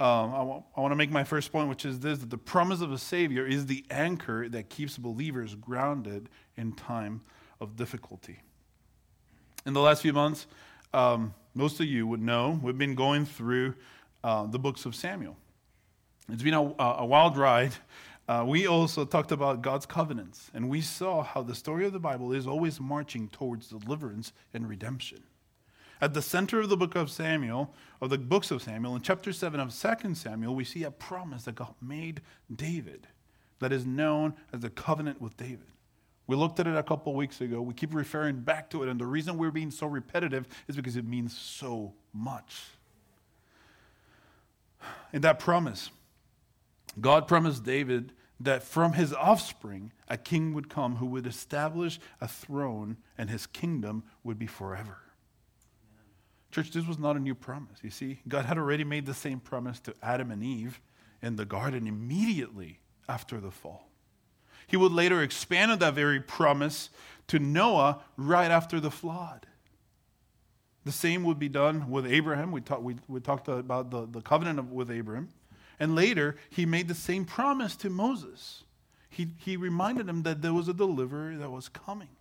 um, 0.00 0.34
I, 0.34 0.42
want, 0.42 0.64
I 0.76 0.80
want 0.80 0.92
to 0.92 0.96
make 0.96 1.10
my 1.10 1.24
first 1.24 1.52
point, 1.52 1.68
which 1.68 1.84
is 1.84 2.00
this 2.00 2.18
that 2.20 2.30
the 2.30 2.38
promise 2.38 2.80
of 2.80 2.92
a 2.92 2.98
Savior 2.98 3.46
is 3.46 3.66
the 3.66 3.84
anchor 3.90 4.48
that 4.48 4.68
keeps 4.68 4.98
believers 4.98 5.54
grounded 5.54 6.28
in 6.56 6.72
time 6.72 7.22
of 7.60 7.76
difficulty. 7.76 8.40
In 9.64 9.72
the 9.72 9.80
last 9.80 10.02
few 10.02 10.12
months, 10.12 10.46
um, 10.94 11.34
most 11.54 11.80
of 11.80 11.86
you 11.86 12.06
would 12.06 12.22
know 12.22 12.58
we've 12.62 12.78
been 12.78 12.94
going 12.94 13.26
through 13.26 13.74
uh, 14.22 14.46
the 14.46 14.58
books 14.58 14.86
of 14.86 14.94
Samuel. 14.94 15.36
It's 16.28 16.42
been 16.42 16.54
a, 16.54 16.74
a 16.78 17.06
wild 17.06 17.36
ride. 17.36 17.72
Uh, 18.28 18.44
we 18.46 18.66
also 18.66 19.04
talked 19.04 19.30
about 19.30 19.62
God's 19.62 19.86
covenants, 19.86 20.50
and 20.52 20.68
we 20.68 20.80
saw 20.80 21.22
how 21.22 21.42
the 21.42 21.54
story 21.54 21.86
of 21.86 21.92
the 21.92 22.00
Bible 22.00 22.32
is 22.32 22.46
always 22.46 22.80
marching 22.80 23.28
towards 23.28 23.68
deliverance 23.68 24.32
and 24.52 24.68
redemption. 24.68 25.22
At 26.00 26.12
the 26.12 26.22
center 26.22 26.60
of 26.60 26.68
the 26.68 26.76
book 26.76 26.94
of 26.94 27.10
Samuel, 27.10 27.74
of 28.00 28.10
the 28.10 28.18
books 28.18 28.50
of 28.50 28.62
Samuel, 28.62 28.96
in 28.96 29.02
chapter 29.02 29.32
7 29.32 29.58
of 29.58 29.74
2 29.74 30.14
Samuel, 30.14 30.54
we 30.54 30.64
see 30.64 30.82
a 30.82 30.90
promise 30.90 31.44
that 31.44 31.54
God 31.54 31.74
made 31.80 32.20
David 32.54 33.08
that 33.60 33.72
is 33.72 33.86
known 33.86 34.34
as 34.52 34.60
the 34.60 34.68
covenant 34.68 35.20
with 35.20 35.36
David. 35.36 35.66
We 36.26 36.36
looked 36.36 36.60
at 36.60 36.66
it 36.66 36.76
a 36.76 36.82
couple 36.82 37.14
weeks 37.14 37.40
ago. 37.40 37.62
We 37.62 37.72
keep 37.72 37.94
referring 37.94 38.40
back 38.40 38.68
to 38.70 38.82
it, 38.82 38.88
and 38.88 39.00
the 39.00 39.06
reason 39.06 39.38
we're 39.38 39.50
being 39.50 39.70
so 39.70 39.86
repetitive 39.86 40.46
is 40.68 40.76
because 40.76 40.96
it 40.96 41.06
means 41.06 41.36
so 41.36 41.94
much. 42.12 42.64
In 45.12 45.22
that 45.22 45.38
promise, 45.38 45.90
God 47.00 47.26
promised 47.26 47.64
David 47.64 48.12
that 48.38 48.62
from 48.62 48.92
his 48.92 49.14
offspring 49.14 49.92
a 50.08 50.18
king 50.18 50.52
would 50.52 50.68
come 50.68 50.96
who 50.96 51.06
would 51.06 51.26
establish 51.26 51.98
a 52.20 52.28
throne 52.28 52.98
and 53.16 53.30
his 53.30 53.46
kingdom 53.46 54.02
would 54.22 54.38
be 54.38 54.46
forever. 54.46 54.98
Church, 56.56 56.70
this 56.70 56.86
was 56.86 56.98
not 56.98 57.16
a 57.16 57.20
new 57.20 57.34
promise. 57.34 57.76
You 57.82 57.90
see, 57.90 58.18
God 58.26 58.46
had 58.46 58.56
already 58.56 58.82
made 58.82 59.04
the 59.04 59.12
same 59.12 59.40
promise 59.40 59.78
to 59.80 59.94
Adam 60.02 60.30
and 60.30 60.42
Eve 60.42 60.80
in 61.20 61.36
the 61.36 61.44
garden 61.44 61.86
immediately 61.86 62.80
after 63.06 63.38
the 63.40 63.50
fall. 63.50 63.90
He 64.66 64.78
would 64.78 64.90
later 64.90 65.20
expand 65.20 65.70
on 65.70 65.80
that 65.80 65.92
very 65.92 66.18
promise 66.18 66.88
to 67.26 67.38
Noah 67.38 68.02
right 68.16 68.50
after 68.50 68.80
the 68.80 68.90
flood. 68.90 69.46
The 70.86 70.92
same 70.92 71.24
would 71.24 71.38
be 71.38 71.50
done 71.50 71.90
with 71.90 72.06
Abraham. 72.06 72.52
We, 72.52 72.62
talk, 72.62 72.80
we, 72.80 72.96
we 73.06 73.20
talked 73.20 73.48
about 73.48 73.90
the, 73.90 74.06
the 74.06 74.22
covenant 74.22 74.58
of, 74.58 74.72
with 74.72 74.90
Abraham. 74.90 75.28
And 75.78 75.94
later, 75.94 76.36
he 76.48 76.64
made 76.64 76.88
the 76.88 76.94
same 76.94 77.26
promise 77.26 77.76
to 77.76 77.90
Moses. 77.90 78.64
He, 79.10 79.28
he 79.36 79.58
reminded 79.58 80.08
him 80.08 80.22
that 80.22 80.40
there 80.40 80.54
was 80.54 80.68
a 80.68 80.72
deliverer 80.72 81.36
that 81.36 81.50
was 81.50 81.68
coming 81.68 82.15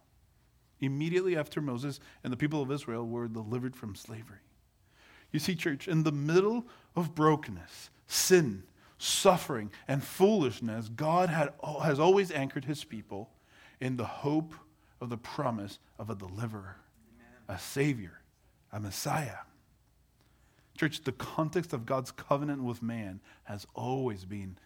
immediately 0.86 1.36
after 1.36 1.62
Moses 1.62 2.00
and 2.24 2.32
the 2.32 2.38
people 2.38 2.62
of 2.62 2.72
Israel 2.72 3.06
were 3.08 3.28
delivered 3.28 3.76
from 3.76 3.96
slavery. 3.96 4.40
You 5.32 5.40
see, 5.40 5.56
church, 5.56 5.88
in 5.88 6.04
the 6.04 6.12
middle 6.12 6.66
of 6.96 7.16
brokenness, 7.16 7.90
sin, 8.08 8.64
suffering, 8.98 9.72
and 9.88 10.04
foolishness, 10.04 10.90
God 10.90 11.30
had, 11.30 11.52
has 11.84 12.00
always 12.00 12.32
anchored 12.32 12.66
his 12.66 12.84
people 12.84 13.30
in 13.82 13.98
the 13.98 14.06
hope 14.06 14.54
of 15.02 15.10
the 15.10 15.18
promise 15.18 15.80
of 16.00 16.10
a 16.10 16.16
deliverer, 16.16 16.78
Amen. 17.18 17.58
a 17.58 17.60
savior, 17.60 18.22
a 18.72 18.80
Messiah. 18.80 19.40
Church, 20.78 21.04
the 21.04 21.12
context 21.12 21.74
of 21.74 21.86
God's 21.86 22.12
covenant 22.12 22.64
with 22.64 22.82
man 22.82 23.20
has 23.44 23.66
always 23.76 24.26
been 24.26 24.58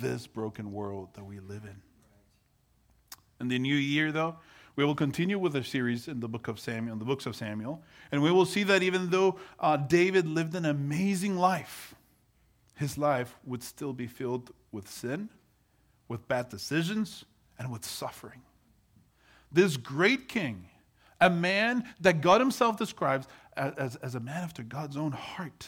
this 0.00 0.26
broken 0.26 0.72
world 0.72 1.08
that 1.14 1.24
we 1.24 1.40
live 1.40 1.64
in. 1.64 1.82
In 3.40 3.48
the 3.48 3.58
new 3.58 3.74
year, 3.74 4.10
though, 4.10 4.36
we 4.78 4.84
will 4.84 4.94
continue 4.94 5.40
with 5.40 5.54
the 5.54 5.64
series 5.64 6.06
in 6.06 6.20
the 6.20 6.28
book 6.28 6.46
of 6.46 6.60
Samuel, 6.60 6.92
in 6.92 7.00
the 7.00 7.04
books 7.04 7.26
of 7.26 7.34
Samuel, 7.34 7.82
and 8.12 8.22
we 8.22 8.30
will 8.30 8.46
see 8.46 8.62
that 8.62 8.80
even 8.80 9.10
though 9.10 9.34
uh, 9.58 9.76
David 9.76 10.24
lived 10.28 10.54
an 10.54 10.64
amazing 10.64 11.36
life, 11.36 11.96
his 12.76 12.96
life 12.96 13.34
would 13.44 13.64
still 13.64 13.92
be 13.92 14.06
filled 14.06 14.52
with 14.70 14.88
sin, 14.88 15.30
with 16.06 16.28
bad 16.28 16.48
decisions, 16.48 17.24
and 17.58 17.72
with 17.72 17.84
suffering. 17.84 18.40
This 19.50 19.76
great 19.76 20.28
king, 20.28 20.66
a 21.20 21.28
man 21.28 21.82
that 21.98 22.20
God 22.20 22.40
himself 22.40 22.76
describes 22.76 23.26
as, 23.56 23.74
as, 23.74 23.96
as 23.96 24.14
a 24.14 24.20
man 24.20 24.44
after 24.44 24.62
God's 24.62 24.96
own 24.96 25.10
heart, 25.10 25.66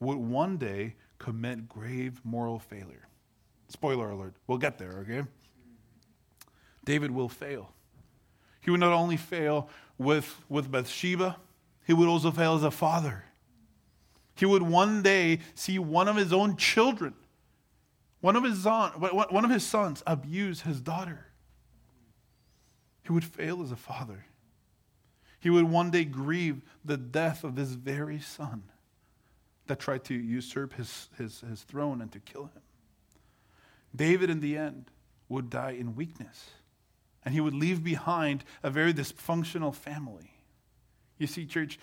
would 0.00 0.18
one 0.18 0.56
day 0.56 0.96
commit 1.20 1.68
grave 1.68 2.20
moral 2.24 2.58
failure. 2.58 3.06
Spoiler 3.68 4.10
alert, 4.10 4.34
we'll 4.48 4.58
get 4.58 4.78
there, 4.78 5.06
okay? 5.08 5.22
David 6.84 7.12
will 7.12 7.28
fail. 7.28 7.72
He 8.60 8.70
would 8.70 8.80
not 8.80 8.92
only 8.92 9.16
fail 9.16 9.68
with, 9.98 10.42
with 10.48 10.70
Bathsheba, 10.70 11.36
he 11.86 11.92
would 11.92 12.08
also 12.08 12.30
fail 12.30 12.54
as 12.54 12.62
a 12.62 12.70
father. 12.70 13.24
He 14.34 14.46
would 14.46 14.62
one 14.62 15.02
day 15.02 15.40
see 15.54 15.78
one 15.78 16.08
of 16.08 16.16
his 16.16 16.32
own 16.32 16.56
children, 16.56 17.14
one 18.20 18.36
of 18.36 18.44
his, 18.44 18.62
son, 18.62 18.92
one 18.92 19.44
of 19.44 19.50
his 19.50 19.66
sons, 19.66 20.02
abuse 20.06 20.62
his 20.62 20.80
daughter. 20.80 21.26
He 23.02 23.12
would 23.12 23.24
fail 23.24 23.62
as 23.62 23.72
a 23.72 23.76
father. 23.76 24.26
He 25.40 25.50
would 25.50 25.64
one 25.64 25.90
day 25.90 26.04
grieve 26.04 26.60
the 26.84 26.96
death 26.96 27.44
of 27.44 27.56
this 27.56 27.70
very 27.70 28.20
son 28.20 28.62
that 29.66 29.78
tried 29.78 30.04
to 30.04 30.14
usurp 30.14 30.74
his, 30.74 31.08
his, 31.16 31.40
his 31.40 31.62
throne 31.62 32.00
and 32.00 32.12
to 32.12 32.20
kill 32.20 32.44
him. 32.44 32.62
David, 33.94 34.30
in 34.30 34.40
the 34.40 34.56
end, 34.56 34.90
would 35.28 35.48
die 35.50 35.72
in 35.72 35.96
weakness 35.96 36.50
and 37.24 37.34
he 37.34 37.40
would 37.40 37.54
leave 37.54 37.84
behind 37.84 38.44
a 38.62 38.70
very 38.70 38.94
dysfunctional 38.94 39.74
family. 39.74 40.32
You 41.18 41.26
see, 41.26 41.44
church, 41.44 41.78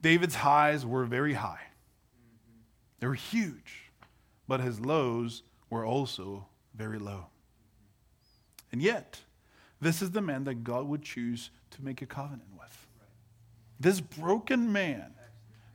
David's 0.00 0.36
highs 0.36 0.86
were 0.86 1.04
very 1.04 1.34
high, 1.34 1.62
they 3.00 3.06
were 3.06 3.14
huge, 3.14 3.90
but 4.48 4.60
his 4.60 4.80
lows 4.80 5.42
were 5.70 5.84
also 5.84 6.46
very 6.74 6.98
low. 6.98 7.26
And 8.72 8.80
yet, 8.82 9.20
this 9.80 10.02
is 10.02 10.10
the 10.10 10.20
man 10.20 10.44
that 10.44 10.64
God 10.64 10.86
would 10.86 11.02
choose 11.02 11.50
to 11.72 11.82
make 11.82 12.02
a 12.02 12.06
covenant 12.06 12.48
with. 12.58 12.86
This 13.78 14.00
broken 14.00 14.72
man, 14.72 15.12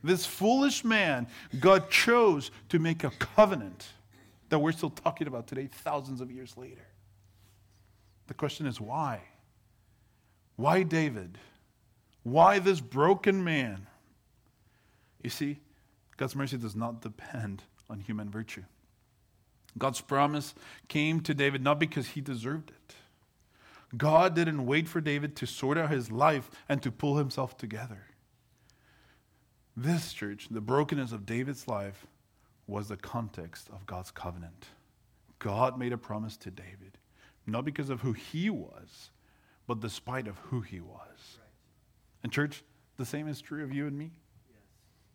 this 0.04 0.26
foolish 0.26 0.84
man, 0.84 1.28
God 1.60 1.90
chose 1.90 2.52
to 2.70 2.80
make 2.80 3.04
a 3.04 3.12
covenant 3.12 3.88
that 4.50 4.60
we're 4.60 4.72
still 4.72 4.90
talking 4.90 5.28
about 5.28 5.48
today, 5.48 5.68
thousands 5.72 6.22
of 6.22 6.32
years 6.32 6.58
later. 6.58 6.86
The 8.32 8.36
question 8.36 8.66
is 8.66 8.80
why? 8.80 9.24
Why 10.56 10.84
David? 10.84 11.38
Why 12.24 12.60
this 12.60 12.80
broken 12.80 13.44
man? 13.44 13.88
You 15.22 15.30
see, 15.30 15.60
God's 16.16 16.38
mercy 16.38 16.56
does 16.56 16.74
not 16.74 17.02
depend 17.02 17.64
on 17.90 18.00
human 18.00 18.30
virtue. 18.30 18.64
God's 19.78 20.00
promise 20.00 20.56
came 20.88 21.20
to 21.20 21.34
David 21.34 21.62
not 21.62 21.78
because 21.78 22.08
he 22.08 22.22
deserved 22.22 22.70
it. 22.70 22.96
God 23.98 24.34
didn't 24.34 24.66
wait 24.66 24.88
for 24.88 25.02
David 25.02 25.36
to 25.36 25.46
sort 25.46 25.78
out 25.78 25.92
his 25.92 26.10
life 26.10 26.50
and 26.70 26.82
to 26.84 26.90
pull 26.90 27.18
himself 27.18 27.58
together. 27.58 28.06
This 29.76 30.14
church, 30.14 30.48
the 30.50 30.62
brokenness 30.62 31.12
of 31.12 31.26
David's 31.26 31.68
life, 31.68 32.08
was 32.66 32.88
the 32.88 32.96
context 32.96 33.68
of 33.74 33.86
God's 33.86 34.10
covenant. 34.10 34.68
God 35.38 35.78
made 35.78 35.92
a 35.92 35.98
promise 35.98 36.38
to 36.38 36.50
David 36.50 36.98
not 37.46 37.66
because 37.66 37.90
of 37.90 38.02
who 38.02 38.14
he 38.14 38.50
was, 38.50 39.12
but 39.68 39.80
despite 39.80 40.28
of 40.28 40.38
who 40.38 40.62
he 40.62 40.80
was. 40.80 41.38
Right. 41.38 41.48
And 42.24 42.32
church, 42.32 42.64
the 42.98 43.06
same 43.06 43.28
is 43.28 43.42
true 43.42 43.64
of 43.64 43.74
you 43.74 43.88
and 43.88 43.98
me. 43.98 44.12
Yes. 44.50 44.60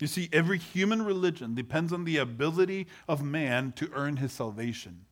You 0.00 0.06
see, 0.06 0.28
every 0.32 0.58
human 0.58 1.02
religion 1.02 1.54
depends 1.54 1.92
on 1.92 2.04
the 2.04 2.18
ability 2.18 2.86
of 3.08 3.22
man 3.22 3.72
to 3.76 3.90
earn 3.94 4.16
his 4.16 4.32
salvation. 4.32 5.04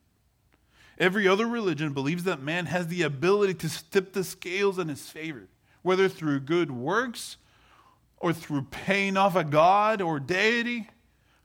Every 0.97 1.27
other 1.27 1.45
religion 1.45 1.93
believes 1.93 2.23
that 2.23 2.41
man 2.41 2.67
has 2.67 2.87
the 2.87 3.01
ability 3.01 3.55
to 3.55 3.89
tip 3.91 4.13
the 4.13 4.23
scales 4.23 4.79
in 4.79 4.87
his 4.87 5.09
favor, 5.09 5.47
whether 5.81 6.07
through 6.07 6.41
good 6.41 6.71
works 6.71 7.37
or 8.17 8.31
through 8.31 8.63
paying 8.71 9.17
off 9.17 9.35
a 9.35 9.43
god 9.43 10.01
or 10.01 10.19
deity. 10.19 10.89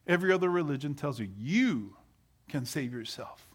Every 0.06 0.32
other 0.32 0.48
religion 0.48 0.94
tells 0.94 1.18
you 1.18 1.28
you 1.36 1.96
can 2.48 2.64
save 2.64 2.92
yourself. 2.92 3.50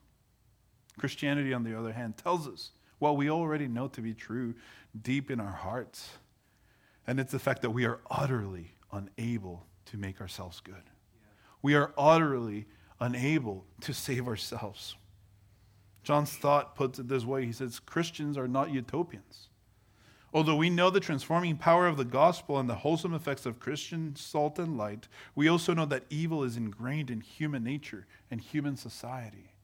Christianity, 0.98 1.54
on 1.54 1.64
the 1.64 1.78
other 1.78 1.94
hand, 1.94 2.18
tells 2.18 2.48
us 2.48 2.72
what 3.00 3.18
we 3.18 3.30
already 3.30 3.68
know 3.68 3.88
to 3.90 4.02
be 4.02 4.14
true 4.14 4.56
deep 5.02 5.30
in 5.30 5.40
our 5.40 5.52
hearts. 5.52 6.10
And 7.08 7.20
it's 7.20 7.32
the 7.32 7.40
fact 7.40 7.62
that 7.62 7.72
we 7.72 7.86
are 7.86 8.00
utterly 8.10 8.76
unable 8.92 9.66
to 9.86 9.98
make 9.98 10.22
ourselves 10.22 10.60
good. 10.60 10.90
We 11.62 11.76
are 11.76 11.94
utterly 11.98 12.66
unable 13.00 13.66
to 13.82 13.94
save 13.94 14.28
ourselves. 14.28 14.96
John 16.04 16.26
Stott 16.26 16.76
puts 16.76 17.00
it 17.00 17.08
this 17.08 17.26
way 17.26 17.46
he 17.46 17.52
says, 17.52 17.80
Christians 17.80 18.38
are 18.38 18.48
not 18.48 18.72
utopians. 18.72 19.50
Although 20.34 20.58
we 20.58 20.70
know 20.70 20.90
the 20.90 21.00
transforming 21.00 21.58
power 21.58 21.88
of 21.88 21.98
the 21.98 22.06
gospel 22.06 22.60
and 22.60 22.70
the 22.70 22.76
wholesome 22.76 23.14
effects 23.14 23.46
of 23.46 23.60
Christian 23.60 24.16
salt 24.16 24.60
and 24.60 24.78
light, 24.78 25.08
we 25.34 25.48
also 25.48 25.74
know 25.74 25.86
that 25.86 26.04
evil 26.10 26.44
is 26.44 26.58
ingrained 26.58 27.10
in 27.10 27.22
human 27.22 27.64
nature 27.64 28.06
and 28.30 28.42
human 28.42 28.76
society. 28.76 29.55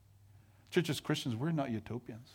Church, 0.72 0.88
as 0.88 1.00
Christians, 1.00 1.36
we're 1.36 1.52
not 1.52 1.70
utopians. 1.70 2.30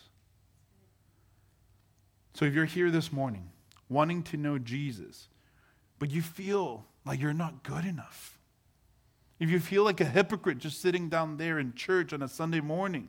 So 2.34 2.44
if 2.44 2.54
you're 2.54 2.66
here 2.66 2.88
this 2.88 3.12
morning 3.12 3.50
wanting 3.88 4.22
to 4.22 4.36
know 4.36 4.58
Jesus, 4.58 5.26
but 5.98 6.12
you 6.12 6.22
feel 6.22 6.86
like 7.04 7.20
you're 7.20 7.34
not 7.34 7.64
good 7.64 7.84
enough, 7.84 8.38
if 9.40 9.50
you 9.50 9.58
feel 9.58 9.82
like 9.82 10.00
a 10.00 10.04
hypocrite 10.04 10.58
just 10.58 10.80
sitting 10.80 11.08
down 11.08 11.36
there 11.36 11.58
in 11.58 11.74
church 11.74 12.12
on 12.12 12.22
a 12.22 12.28
Sunday 12.28 12.60
morning, 12.60 13.08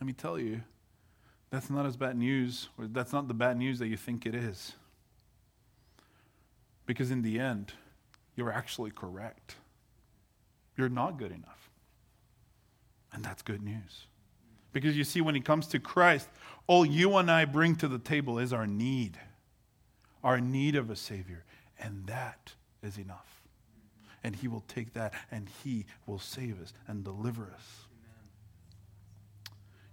let 0.00 0.06
me 0.06 0.14
tell 0.14 0.38
you, 0.38 0.62
that's 1.50 1.68
not 1.68 1.84
as 1.84 1.96
bad 1.96 2.16
news, 2.16 2.68
or 2.78 2.86
that's 2.86 3.12
not 3.12 3.28
the 3.28 3.34
bad 3.34 3.58
news 3.58 3.78
that 3.80 3.88
you 3.88 3.98
think 3.98 4.24
it 4.24 4.34
is. 4.34 4.72
Because 6.86 7.10
in 7.10 7.20
the 7.20 7.38
end, 7.38 7.74
you're 8.34 8.52
actually 8.52 8.90
correct. 8.90 9.56
You're 10.74 10.88
not 10.88 11.18
good 11.18 11.32
enough. 11.32 11.59
And 13.12 13.24
that's 13.24 13.42
good 13.42 13.62
news. 13.62 14.06
Because 14.72 14.96
you 14.96 15.04
see, 15.04 15.20
when 15.20 15.36
it 15.36 15.44
comes 15.44 15.66
to 15.68 15.78
Christ, 15.78 16.28
all 16.66 16.84
you 16.84 17.16
and 17.16 17.30
I 17.30 17.44
bring 17.44 17.74
to 17.76 17.88
the 17.88 17.98
table 17.98 18.38
is 18.38 18.52
our 18.52 18.66
need, 18.66 19.18
our 20.22 20.40
need 20.40 20.76
of 20.76 20.90
a 20.90 20.96
Savior. 20.96 21.44
And 21.78 22.06
that 22.06 22.52
is 22.82 22.98
enough. 22.98 23.42
And 24.22 24.36
He 24.36 24.48
will 24.48 24.64
take 24.68 24.92
that 24.92 25.14
and 25.30 25.48
He 25.64 25.86
will 26.06 26.18
save 26.18 26.60
us 26.62 26.72
and 26.86 27.02
deliver 27.02 27.50
us. 27.54 27.86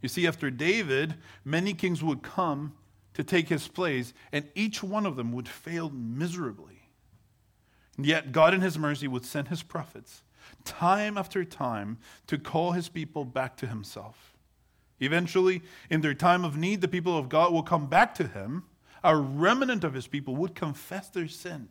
You 0.02 0.10
see, 0.10 0.28
after 0.28 0.52
David, 0.52 1.16
many 1.44 1.74
kings 1.74 2.04
would 2.04 2.22
come 2.22 2.74
to 3.16 3.24
take 3.24 3.50
his 3.50 3.68
place, 3.68 4.14
and 4.32 4.48
each 4.54 4.84
one 4.84 5.08
of 5.08 5.16
them 5.16 5.32
would 5.32 5.48
fail 5.48 5.90
miserably. 5.90 6.84
And 7.98 8.06
yet, 8.06 8.32
God 8.32 8.54
in 8.54 8.62
his 8.62 8.78
mercy 8.78 9.08
would 9.08 9.26
send 9.26 9.48
his 9.48 9.64
prophets 9.64 10.22
time 10.66 11.18
after 11.18 11.44
time 11.44 11.98
to 12.28 12.38
call 12.38 12.72
his 12.72 12.90
people 12.90 13.26
back 13.26 13.58
to 13.58 13.68
himself. 13.68 14.34
Eventually, 15.00 15.62
in 15.90 16.02
their 16.02 16.14
time 16.14 16.44
of 16.44 16.58
need, 16.58 16.82
the 16.82 16.88
people 16.88 17.18
of 17.18 17.30
God 17.30 17.54
will 17.54 17.64
come 17.64 17.88
back 17.88 18.16
to 18.16 18.28
him. 18.28 18.64
A 19.04 19.16
remnant 19.16 19.84
of 19.84 19.94
his 19.94 20.08
people 20.08 20.36
would 20.36 20.56
confess 20.56 21.10
their 21.10 21.28
sin, 21.28 21.70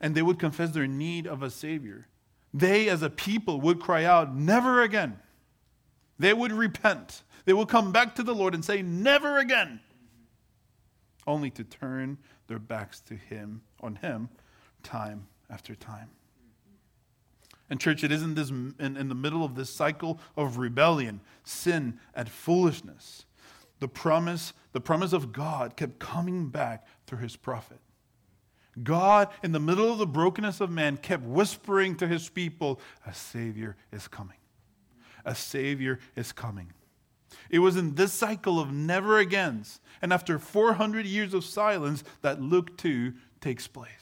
and 0.00 0.14
they 0.14 0.22
would 0.22 0.38
confess 0.38 0.70
their 0.70 0.86
need 0.86 1.26
of 1.26 1.42
a 1.42 1.50
Savior. 1.50 2.08
They, 2.52 2.88
as 2.88 3.02
a 3.02 3.08
people, 3.08 3.60
would 3.62 3.80
cry 3.80 4.04
out, 4.04 4.34
Never 4.34 4.82
again 4.82 5.18
they 6.22 6.32
would 6.32 6.52
repent. 6.52 7.24
They 7.44 7.52
would 7.52 7.68
come 7.68 7.90
back 7.90 8.14
to 8.14 8.22
the 8.22 8.34
Lord 8.34 8.54
and 8.54 8.64
say, 8.64 8.80
Never 8.80 9.38
again. 9.38 9.80
Only 11.26 11.50
to 11.50 11.64
turn 11.64 12.18
their 12.46 12.60
backs 12.60 13.00
to 13.00 13.14
Him, 13.14 13.62
on 13.80 13.96
Him, 13.96 14.28
time 14.84 15.26
after 15.50 15.74
time. 15.74 16.10
And, 17.72 17.80
church, 17.80 18.04
it 18.04 18.12
isn't 18.12 18.34
this, 18.34 18.50
in, 18.50 18.74
in 18.78 19.08
the 19.08 19.14
middle 19.14 19.42
of 19.42 19.54
this 19.54 19.70
cycle 19.70 20.20
of 20.36 20.58
rebellion, 20.58 21.22
sin, 21.42 21.98
and 22.14 22.28
foolishness. 22.28 23.24
The 23.80 23.88
promise, 23.88 24.52
the 24.72 24.80
promise 24.80 25.14
of 25.14 25.32
God 25.32 25.74
kept 25.74 25.98
coming 25.98 26.50
back 26.50 26.86
through 27.06 27.20
His 27.20 27.34
prophet. 27.34 27.78
God, 28.82 29.30
in 29.42 29.52
the 29.52 29.58
middle 29.58 29.90
of 29.90 29.96
the 29.96 30.06
brokenness 30.06 30.60
of 30.60 30.70
man, 30.70 30.98
kept 30.98 31.24
whispering 31.24 31.96
to 31.96 32.06
his 32.06 32.28
people, 32.28 32.78
A 33.06 33.12
Savior 33.12 33.76
is 33.90 34.06
coming 34.06 34.36
a 35.24 35.34
Savior 35.34 35.98
is 36.16 36.32
coming. 36.32 36.72
It 37.50 37.60
was 37.60 37.76
in 37.76 37.94
this 37.94 38.12
cycle 38.12 38.58
of 38.60 38.72
never 38.72 39.18
agains, 39.18 39.80
and 40.00 40.12
after 40.12 40.38
400 40.38 41.06
years 41.06 41.34
of 41.34 41.44
silence, 41.44 42.04
that 42.22 42.40
Luke 42.40 42.76
2 42.76 43.14
takes 43.40 43.66
place. 43.66 44.01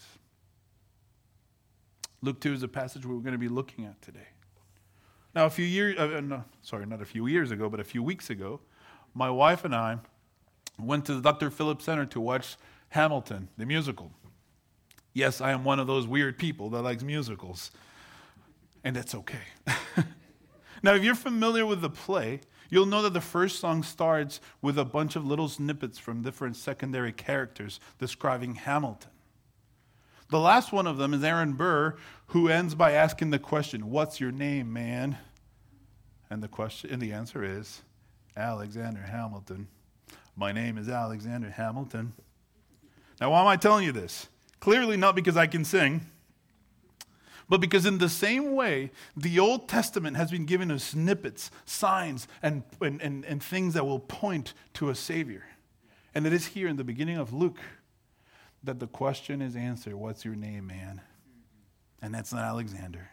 Luke 2.23 2.41
2 2.41 2.53
is 2.53 2.63
a 2.63 2.69
passage 2.69 3.07
we're 3.07 3.19
going 3.19 3.33
to 3.33 3.39
be 3.39 3.49
looking 3.49 3.85
at 3.85 4.01
today. 4.03 4.29
Now, 5.35 5.47
a 5.47 5.51
few 5.51 5.65
years, 5.65 5.97
uh, 5.99 6.17
uh, 6.17 6.21
no, 6.21 6.45
sorry, 6.61 6.87
not 6.87 7.01
a 7.01 7.05
few 7.05 7.27
years 7.27 7.51
ago, 7.51 7.69
but 7.69 7.81
a 7.81 7.85
few 7.85 8.03
weeks 8.03 8.31
ago, 8.31 8.61
my 9.15 9.31
wife 9.31 9.65
and 9.65 9.75
I 9.75 9.99
went 10.79 11.05
to 11.07 11.15
the 11.15 11.21
Dr. 11.21 11.51
Phillips 11.51 11.85
Center 11.85 12.07
to 12.07 12.21
watch 12.21 12.57
Hamilton, 12.91 13.49
the 13.57 13.67
musical. 13.67 14.13
Yes, 15.13 15.41
I 15.41 15.53
am 15.53 15.65
one 15.65 15.79
of 15.79 15.87
those 15.87 16.07
weird 16.07 16.39
people 16.39 16.71
that 16.71 16.83
likes 16.83 17.03
musicals, 17.03 17.71
and 18.85 18.95
that's 18.97 19.15
okay. 19.15 19.43
Now, 20.83 20.95
if 20.95 21.05
you're 21.05 21.15
familiar 21.15 21.67
with 21.67 21.83
the 21.83 21.91
play, 21.91 22.41
you'll 22.71 22.87
know 22.87 23.03
that 23.03 23.13
the 23.13 23.21
first 23.21 23.61
song 23.61 23.83
starts 23.83 24.41
with 24.63 24.79
a 24.79 24.85
bunch 24.85 25.15
of 25.15 25.27
little 25.27 25.49
snippets 25.49 25.99
from 25.99 26.23
different 26.23 26.57
secondary 26.57 27.13
characters 27.13 27.81
describing 27.99 28.55
Hamilton. 28.55 29.11
The 30.31 30.39
last 30.39 30.73
one 30.73 30.87
of 30.87 30.97
them 30.97 31.13
is 31.13 31.25
Aaron 31.25 31.55
Burr, 31.55 31.97
who 32.29 32.49
ends 32.49 32.75
by 32.75 32.93
asking 32.93 33.31
the 33.31 33.39
question, 33.39 33.91
What's 33.91 34.21
your 34.21 34.31
name, 34.31 34.73
man? 34.73 35.19
And 36.31 36.43
the 36.43 36.49
question 36.49 36.91
and 36.91 37.03
the 37.03 37.13
answer 37.13 37.45
is 37.45 37.83
Alexander 38.37 39.03
Hamilton. 39.03 39.69
My 40.37 40.53
name 40.53 40.79
is 40.79 40.89
Alexander 40.89 41.51
Hamilton. 41.51 42.13
Now, 43.21 43.33
why 43.33 43.41
am 43.41 43.49
I 43.49 43.57
telling 43.57 43.85
you 43.85 43.93
this? 43.93 44.29
Clearly 44.61 44.97
not 44.97 45.15
because 45.15 45.37
I 45.37 45.47
can 45.47 45.65
sing 45.65 46.07
but 47.51 47.61
because 47.61 47.85
in 47.85 47.99
the 47.99 48.09
same 48.09 48.55
way, 48.55 48.93
the 49.17 49.41
Old 49.41 49.69
Testament 49.69 50.17
has 50.17 50.31
been 50.31 50.47
given 50.47 50.71
us 50.71 50.85
snippets, 50.85 51.51
signs, 51.67 52.29
and, 52.41 52.63
and, 52.81 53.03
and, 53.03 53.25
and 53.25 53.43
things 53.43 53.75
that 53.75 53.85
will 53.85 53.99
point 53.99 54.55
to 54.75 54.89
a 54.89 54.95
Savior. 54.95 55.43
And 56.15 56.29
it 56.29 56.33
is 56.33 56.47
here 56.47 56.69
in 56.69 56.77
the 56.77 56.85
beginning 56.85 57.19
of 57.19 57.33
Luke 57.33 57.59
that 58.65 58.79
the 58.79 58.87
question 58.87 59.43
is 59.43 59.57
answered 59.57 59.95
What's 59.95 60.25
your 60.25 60.37
name, 60.37 60.67
man? 60.67 61.01
And 62.03 62.15
that's 62.15 62.33
not 62.33 62.45
Alexander, 62.45 63.11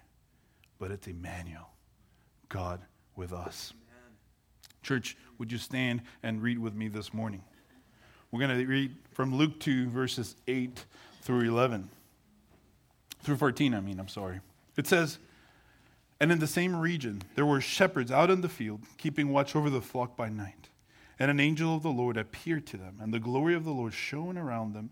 but 0.80 0.92
it's 0.92 1.08
Emmanuel, 1.08 1.70
God 2.50 2.82
with 3.16 3.34
us. 3.34 3.74
Church, 4.82 5.18
would 5.38 5.52
you 5.52 5.58
stand 5.58 6.02
and 6.24 6.42
read 6.42 6.60
with 6.60 6.74
me 6.74 6.88
this 6.88 7.14
morning? 7.14 7.44
We're 8.32 8.40
going 8.40 8.58
to 8.58 8.66
read 8.66 8.96
from 9.12 9.36
Luke 9.36 9.60
2, 9.60 9.90
verses 9.90 10.36
8 10.48 10.86
through 11.22 11.42
11 11.42 11.90
through 13.28 13.36
14, 13.36 13.74
I 13.74 13.82
mean, 13.82 14.00
I'm 14.00 14.08
sorry. 14.08 14.40
It 14.78 14.88
says, 14.88 15.20
And 16.22 16.32
in 16.32 16.40
the 16.40 16.48
same 16.48 16.76
region 16.76 17.24
there 17.36 17.46
were 17.46 17.60
shepherds 17.60 18.10
out 18.10 18.30
in 18.30 18.40
the 18.40 18.48
field, 18.48 18.84
keeping 18.98 19.34
watch 19.34 19.54
over 19.54 19.70
the 19.70 19.82
flock 19.82 20.16
by 20.16 20.30
night. 20.30 20.70
And 21.20 21.30
an 21.30 21.42
angel 21.42 21.76
of 21.76 21.84
the 21.84 21.90
Lord 21.90 22.16
appeared 22.16 22.66
to 22.68 22.78
them, 22.78 23.00
and 23.02 23.14
the 23.14 23.20
glory 23.20 23.54
of 23.54 23.66
the 23.66 23.72
Lord 23.72 23.94
shone 23.94 24.38
around 24.38 24.74
them, 24.74 24.92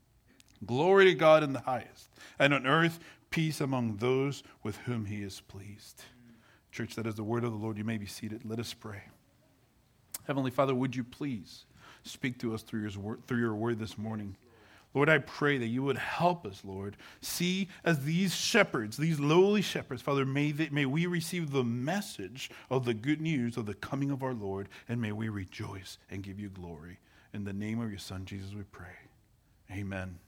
Glory 0.65 1.05
to 1.05 1.13
God 1.13 1.43
in 1.43 1.53
the 1.53 1.61
highest, 1.61 2.09
and 2.37 2.53
on 2.53 2.67
earth 2.67 2.99
peace 3.29 3.61
among 3.61 3.97
those 3.97 4.43
with 4.63 4.77
whom 4.77 5.05
he 5.05 5.23
is 5.23 5.41
pleased. 5.47 6.03
Church, 6.71 6.95
that 6.95 7.07
is 7.07 7.15
the 7.15 7.23
word 7.23 7.43
of 7.43 7.51
the 7.51 7.57
Lord. 7.57 7.77
You 7.77 7.83
may 7.83 7.97
be 7.97 8.05
seated. 8.05 8.45
Let 8.45 8.59
us 8.59 8.73
pray. 8.73 9.03
Heavenly 10.27 10.51
Father, 10.51 10.75
would 10.75 10.95
you 10.95 11.03
please 11.03 11.65
speak 12.03 12.39
to 12.39 12.53
us 12.53 12.61
through 12.61 12.81
your 12.81 13.01
word, 13.01 13.27
through 13.27 13.39
your 13.39 13.55
word 13.55 13.79
this 13.79 13.97
morning? 13.97 14.37
Lord, 14.93 15.09
I 15.09 15.19
pray 15.19 15.57
that 15.57 15.67
you 15.67 15.83
would 15.83 15.97
help 15.97 16.45
us, 16.45 16.61
Lord. 16.65 16.97
See, 17.21 17.69
as 17.85 18.03
these 18.03 18.35
shepherds, 18.35 18.97
these 18.97 19.21
lowly 19.21 19.61
shepherds, 19.61 20.01
Father, 20.01 20.25
may, 20.25 20.51
they, 20.51 20.69
may 20.69 20.85
we 20.85 21.05
receive 21.05 21.51
the 21.51 21.63
message 21.63 22.51
of 22.69 22.83
the 22.83 22.93
good 22.93 23.21
news 23.21 23.55
of 23.55 23.65
the 23.65 23.73
coming 23.73 24.11
of 24.11 24.21
our 24.21 24.33
Lord, 24.33 24.67
and 24.89 25.01
may 25.01 25.13
we 25.13 25.29
rejoice 25.29 25.97
and 26.09 26.23
give 26.23 26.39
you 26.39 26.49
glory. 26.49 26.99
In 27.33 27.45
the 27.45 27.53
name 27.53 27.79
of 27.79 27.89
your 27.89 27.99
Son, 27.99 28.25
Jesus, 28.25 28.53
we 28.53 28.63
pray. 28.63 28.87
Amen. 29.71 30.19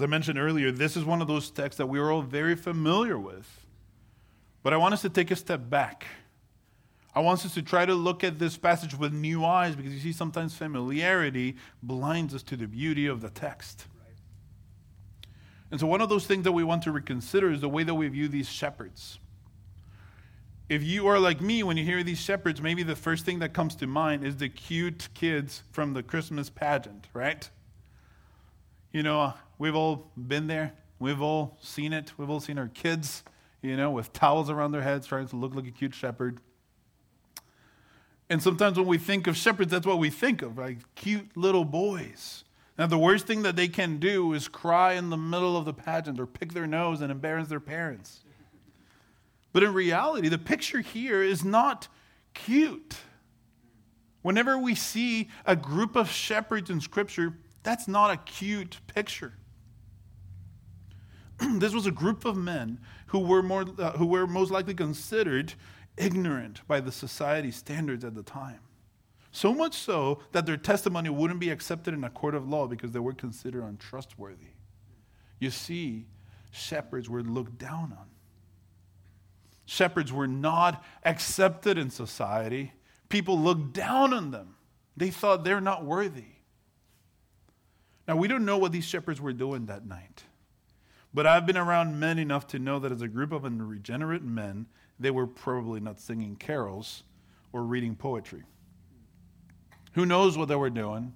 As 0.00 0.04
I 0.04 0.06
mentioned 0.06 0.38
earlier, 0.38 0.72
this 0.72 0.96
is 0.96 1.04
one 1.04 1.20
of 1.20 1.28
those 1.28 1.50
texts 1.50 1.76
that 1.76 1.86
we 1.86 1.98
are 1.98 2.10
all 2.10 2.22
very 2.22 2.56
familiar 2.56 3.18
with. 3.18 3.66
But 4.62 4.72
I 4.72 4.78
want 4.78 4.94
us 4.94 5.02
to 5.02 5.10
take 5.10 5.30
a 5.30 5.36
step 5.36 5.68
back 5.68 6.06
I 7.14 7.20
want 7.20 7.44
us 7.44 7.54
to 7.54 7.62
try 7.62 7.84
to 7.84 7.94
look 7.94 8.22
at 8.22 8.38
this 8.38 8.56
passage 8.56 8.96
with 8.96 9.12
new 9.12 9.44
eyes 9.44 9.74
because 9.74 9.92
you 9.92 9.98
see, 9.98 10.12
sometimes 10.12 10.54
familiarity 10.56 11.56
blinds 11.82 12.34
us 12.34 12.42
to 12.44 12.56
the 12.56 12.68
beauty 12.68 13.06
of 13.06 13.20
the 13.20 13.30
text. 13.30 13.86
And 15.72 15.80
so, 15.80 15.86
one 15.86 16.00
of 16.00 16.08
those 16.08 16.26
things 16.26 16.44
that 16.44 16.52
we 16.52 16.64
want 16.64 16.82
to 16.84 16.92
reconsider 16.92 17.50
is 17.50 17.60
the 17.60 17.68
way 17.68 17.82
that 17.82 17.94
we 17.94 18.06
view 18.08 18.28
these 18.28 18.48
shepherds. 18.48 19.18
if 20.68 20.84
you 20.84 21.08
are 21.08 21.18
like 21.18 21.40
me, 21.40 21.64
when 21.64 21.76
you 21.76 21.84
hear 21.84 22.04
these 22.04 22.20
shepherds, 22.20 22.62
maybe 22.62 22.84
the 22.84 22.94
first 22.94 23.24
thing 23.24 23.40
that 23.40 23.52
comes 23.52 23.74
to 23.76 23.88
mind 23.88 24.24
is 24.24 24.36
the 24.36 24.48
cute 24.48 25.08
kids 25.14 25.64
from 25.72 25.94
the 25.94 26.02
Christmas 26.04 26.48
pageant, 26.48 27.08
right? 27.12 27.50
You 28.92 29.02
know, 29.02 29.34
we've 29.60 29.76
all 29.76 30.10
been 30.16 30.48
there. 30.48 30.72
We've 30.98 31.20
all 31.20 31.56
seen 31.60 31.92
it. 31.92 32.12
We've 32.16 32.30
all 32.30 32.40
seen 32.40 32.58
our 32.58 32.68
kids, 32.68 33.22
you 33.62 33.76
know, 33.76 33.90
with 33.90 34.12
towels 34.12 34.50
around 34.50 34.72
their 34.72 34.82
heads 34.82 35.06
trying 35.06 35.28
to 35.28 35.36
look 35.36 35.54
like 35.54 35.66
a 35.66 35.70
cute 35.70 35.94
shepherd. 35.94 36.40
And 38.28 38.42
sometimes 38.42 38.78
when 38.78 38.86
we 38.86 38.98
think 38.98 39.26
of 39.26 39.36
shepherds, 39.36 39.70
that's 39.70 39.86
what 39.86 39.98
we 39.98 40.08
think 40.08 40.42
of, 40.42 40.56
like 40.58 40.78
cute 40.94 41.36
little 41.36 41.64
boys. 41.64 42.44
Now, 42.78 42.86
the 42.86 42.98
worst 42.98 43.26
thing 43.26 43.42
that 43.42 43.56
they 43.56 43.68
can 43.68 43.98
do 43.98 44.32
is 44.32 44.48
cry 44.48 44.94
in 44.94 45.10
the 45.10 45.16
middle 45.16 45.56
of 45.56 45.66
the 45.66 45.74
pageant 45.74 46.18
or 46.18 46.26
pick 46.26 46.54
their 46.54 46.66
nose 46.66 47.02
and 47.02 47.12
embarrass 47.12 47.48
their 47.48 47.60
parents. 47.60 48.20
But 49.52 49.62
in 49.62 49.74
reality, 49.74 50.28
the 50.28 50.38
picture 50.38 50.80
here 50.80 51.22
is 51.22 51.44
not 51.44 51.88
cute. 52.32 52.96
Whenever 54.22 54.56
we 54.56 54.74
see 54.74 55.28
a 55.44 55.56
group 55.56 55.96
of 55.96 56.10
shepherds 56.10 56.70
in 56.70 56.80
Scripture, 56.80 57.34
that's 57.62 57.86
not 57.86 58.10
a 58.10 58.16
cute 58.16 58.78
picture. 58.86 59.34
this 61.58 61.72
was 61.72 61.86
a 61.86 61.90
group 61.90 62.24
of 62.24 62.36
men 62.36 62.78
who 63.06 63.20
were, 63.20 63.42
more, 63.42 63.64
uh, 63.78 63.92
who 63.92 64.06
were 64.06 64.26
most 64.26 64.50
likely 64.50 64.74
considered 64.74 65.54
ignorant 65.96 66.66
by 66.66 66.80
the 66.80 66.92
society 66.92 67.50
standards 67.50 68.04
at 68.04 68.14
the 68.14 68.22
time. 68.22 68.60
So 69.32 69.54
much 69.54 69.74
so 69.74 70.20
that 70.32 70.44
their 70.44 70.56
testimony 70.56 71.08
wouldn't 71.08 71.40
be 71.40 71.50
accepted 71.50 71.94
in 71.94 72.02
a 72.02 72.10
court 72.10 72.34
of 72.34 72.48
law 72.48 72.66
because 72.66 72.90
they 72.90 72.98
were 72.98 73.12
considered 73.12 73.62
untrustworthy. 73.62 74.54
You 75.38 75.50
see, 75.50 76.06
shepherds 76.50 77.08
were 77.08 77.22
looked 77.22 77.58
down 77.58 77.94
on. 77.98 78.06
Shepherds 79.66 80.12
were 80.12 80.26
not 80.26 80.84
accepted 81.04 81.78
in 81.78 81.90
society. 81.90 82.72
People 83.08 83.38
looked 83.38 83.72
down 83.72 84.12
on 84.12 84.32
them. 84.32 84.56
They 84.96 85.10
thought 85.10 85.44
they're 85.44 85.60
not 85.60 85.84
worthy. 85.84 86.24
Now, 88.08 88.16
we 88.16 88.26
don't 88.26 88.44
know 88.44 88.58
what 88.58 88.72
these 88.72 88.84
shepherds 88.84 89.20
were 89.20 89.32
doing 89.32 89.66
that 89.66 89.86
night. 89.86 90.24
But 91.12 91.26
I've 91.26 91.46
been 91.46 91.56
around 91.56 91.98
men 91.98 92.18
enough 92.18 92.46
to 92.48 92.58
know 92.58 92.78
that 92.78 92.92
as 92.92 93.02
a 93.02 93.08
group 93.08 93.32
of 93.32 93.44
unregenerate 93.44 94.22
men, 94.22 94.66
they 94.98 95.10
were 95.10 95.26
probably 95.26 95.80
not 95.80 95.98
singing 95.98 96.36
carols 96.36 97.02
or 97.52 97.64
reading 97.64 97.96
poetry. 97.96 98.44
Who 99.94 100.06
knows 100.06 100.38
what 100.38 100.48
they 100.48 100.56
were 100.56 100.70
doing? 100.70 101.14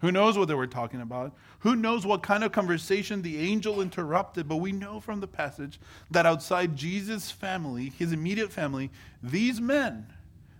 Who 0.00 0.12
knows 0.12 0.36
what 0.36 0.48
they 0.48 0.54
were 0.54 0.66
talking 0.66 1.00
about? 1.00 1.34
Who 1.60 1.76
knows 1.76 2.04
what 2.04 2.22
kind 2.24 2.42
of 2.42 2.50
conversation 2.50 3.22
the 3.22 3.38
angel 3.38 3.80
interrupted? 3.80 4.48
But 4.48 4.56
we 4.56 4.72
know 4.72 5.00
from 5.00 5.20
the 5.20 5.28
passage 5.28 5.80
that 6.10 6.26
outside 6.26 6.76
Jesus' 6.76 7.30
family, 7.30 7.92
his 7.96 8.12
immediate 8.12 8.52
family, 8.52 8.90
these 9.22 9.60
men, 9.60 10.12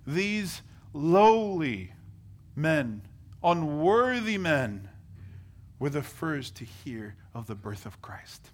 these 0.07 0.63
lowly 0.93 1.93
men, 2.55 3.03
unworthy 3.43 4.39
men, 4.39 4.89
were 5.81 5.91
the 5.91 6.03
first 6.03 6.55
to 6.57 6.65
hear 6.65 7.17
of 7.35 7.49
the 7.49 7.57
birth 7.57 7.85
of 7.85 8.01
Christ. 8.01 8.51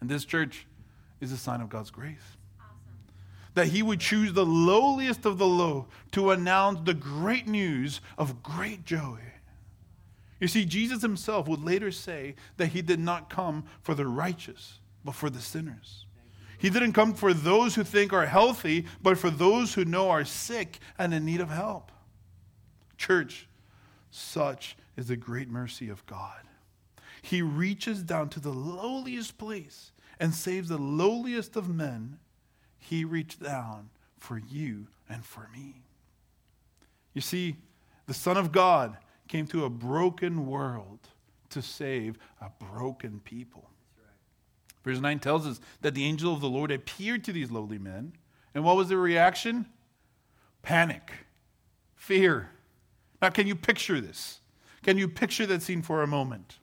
And 0.00 0.08
this 0.08 0.24
church 0.24 0.66
is 1.20 1.32
a 1.32 1.36
sign 1.36 1.60
of 1.60 1.68
God's 1.68 1.90
grace. 1.90 2.36
That 3.54 3.68
he 3.68 3.82
would 3.82 4.00
choose 4.00 4.32
the 4.32 4.44
lowliest 4.44 5.24
of 5.24 5.38
the 5.38 5.46
low 5.46 5.86
to 6.12 6.30
announce 6.30 6.80
the 6.80 6.94
great 6.94 7.46
news 7.46 8.00
of 8.18 8.42
great 8.42 8.84
joy. 8.84 9.18
You 10.40 10.48
see, 10.48 10.64
Jesus 10.64 11.02
himself 11.02 11.48
would 11.48 11.64
later 11.64 11.90
say 11.90 12.34
that 12.56 12.66
he 12.66 12.82
did 12.82 12.98
not 12.98 13.30
come 13.30 13.64
for 13.82 13.94
the 13.94 14.06
righteous, 14.06 14.80
but 15.04 15.14
for 15.14 15.30
the 15.30 15.40
sinners. 15.40 16.06
He 16.58 16.70
didn't 16.70 16.92
come 16.92 17.14
for 17.14 17.32
those 17.32 17.74
who 17.74 17.84
think 17.84 18.12
are 18.12 18.26
healthy, 18.26 18.86
but 19.02 19.18
for 19.18 19.30
those 19.30 19.74
who 19.74 19.84
know 19.84 20.10
are 20.10 20.24
sick 20.24 20.78
and 20.98 21.14
in 21.14 21.24
need 21.24 21.40
of 21.40 21.50
help. 21.50 21.92
Church, 22.96 23.48
such 24.10 24.76
is 24.96 25.08
the 25.08 25.16
great 25.16 25.48
mercy 25.48 25.88
of 25.88 26.04
God. 26.06 26.40
He 27.24 27.40
reaches 27.40 28.02
down 28.02 28.28
to 28.30 28.38
the 28.40 28.52
lowliest 28.52 29.38
place 29.38 29.92
and 30.20 30.34
saves 30.34 30.68
the 30.68 30.76
lowliest 30.76 31.56
of 31.56 31.74
men. 31.74 32.18
He 32.76 33.02
reached 33.02 33.42
down 33.42 33.88
for 34.18 34.36
you 34.36 34.88
and 35.08 35.24
for 35.24 35.48
me. 35.50 35.84
You 37.14 37.22
see, 37.22 37.56
the 38.04 38.12
Son 38.12 38.36
of 38.36 38.52
God 38.52 38.98
came 39.26 39.46
to 39.46 39.64
a 39.64 39.70
broken 39.70 40.44
world 40.44 40.98
to 41.48 41.62
save 41.62 42.18
a 42.42 42.50
broken 42.62 43.20
people. 43.20 43.70
Verse 44.84 45.00
9 45.00 45.18
tells 45.18 45.46
us 45.46 45.62
that 45.80 45.94
the 45.94 46.04
angel 46.04 46.34
of 46.34 46.42
the 46.42 46.50
Lord 46.50 46.70
appeared 46.70 47.24
to 47.24 47.32
these 47.32 47.50
lowly 47.50 47.78
men. 47.78 48.12
And 48.54 48.64
what 48.64 48.76
was 48.76 48.90
their 48.90 48.98
reaction? 48.98 49.64
Panic, 50.60 51.10
fear. 51.96 52.50
Now, 53.22 53.30
can 53.30 53.46
you 53.46 53.56
picture 53.56 53.98
this? 53.98 54.40
Can 54.82 54.98
you 54.98 55.08
picture 55.08 55.46
that 55.46 55.62
scene 55.62 55.80
for 55.80 56.02
a 56.02 56.06
moment? 56.06 56.58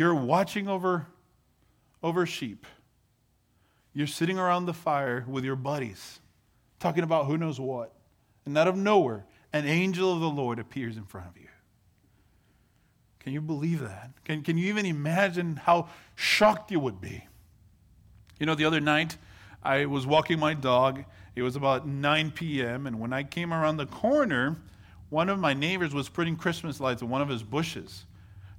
You're 0.00 0.14
watching 0.14 0.66
over, 0.66 1.08
over 2.02 2.24
sheep. 2.24 2.66
You're 3.92 4.06
sitting 4.06 4.38
around 4.38 4.64
the 4.64 4.72
fire 4.72 5.26
with 5.28 5.44
your 5.44 5.56
buddies, 5.56 6.20
talking 6.78 7.04
about 7.04 7.26
who 7.26 7.36
knows 7.36 7.60
what. 7.60 7.92
And 8.46 8.56
out 8.56 8.66
of 8.66 8.78
nowhere, 8.78 9.26
an 9.52 9.66
angel 9.66 10.10
of 10.10 10.20
the 10.20 10.30
Lord 10.30 10.58
appears 10.58 10.96
in 10.96 11.04
front 11.04 11.28
of 11.28 11.36
you. 11.36 11.48
Can 13.18 13.34
you 13.34 13.42
believe 13.42 13.80
that? 13.80 14.12
Can, 14.24 14.42
can 14.42 14.56
you 14.56 14.68
even 14.68 14.86
imagine 14.86 15.56
how 15.56 15.90
shocked 16.14 16.70
you 16.70 16.80
would 16.80 17.02
be? 17.02 17.26
You 18.38 18.46
know, 18.46 18.54
the 18.54 18.64
other 18.64 18.80
night, 18.80 19.18
I 19.62 19.84
was 19.84 20.06
walking 20.06 20.38
my 20.38 20.54
dog. 20.54 21.04
It 21.36 21.42
was 21.42 21.56
about 21.56 21.86
9 21.86 22.30
p.m., 22.30 22.86
and 22.86 23.00
when 23.00 23.12
I 23.12 23.22
came 23.22 23.52
around 23.52 23.76
the 23.76 23.84
corner, 23.84 24.56
one 25.10 25.28
of 25.28 25.38
my 25.38 25.52
neighbors 25.52 25.92
was 25.92 26.08
putting 26.08 26.36
Christmas 26.36 26.80
lights 26.80 27.02
on 27.02 27.10
one 27.10 27.20
of 27.20 27.28
his 27.28 27.42
bushes. 27.42 28.06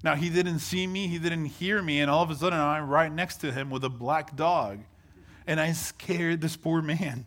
Now, 0.04 0.16
he 0.16 0.30
didn't 0.30 0.60
see 0.60 0.88
me, 0.88 1.08
he 1.08 1.20
didn't 1.20 1.46
hear 1.46 1.82
me, 1.82 2.02
and 2.02 2.10
all 2.10 2.24
of 2.24 2.32
a 2.32 2.36
sudden 2.36 2.60
I'm 2.60 2.90
right 2.90 3.12
next 3.12 3.38
to 3.38 3.52
him 3.52 3.70
with 3.70 3.84
a 3.84 3.90
black 3.90 4.36
dog. 4.36 4.80
And 5.46 5.60
I 5.60 5.74
scared 5.74 6.42
this 6.42 6.56
poor 6.56 6.82
man 6.82 7.26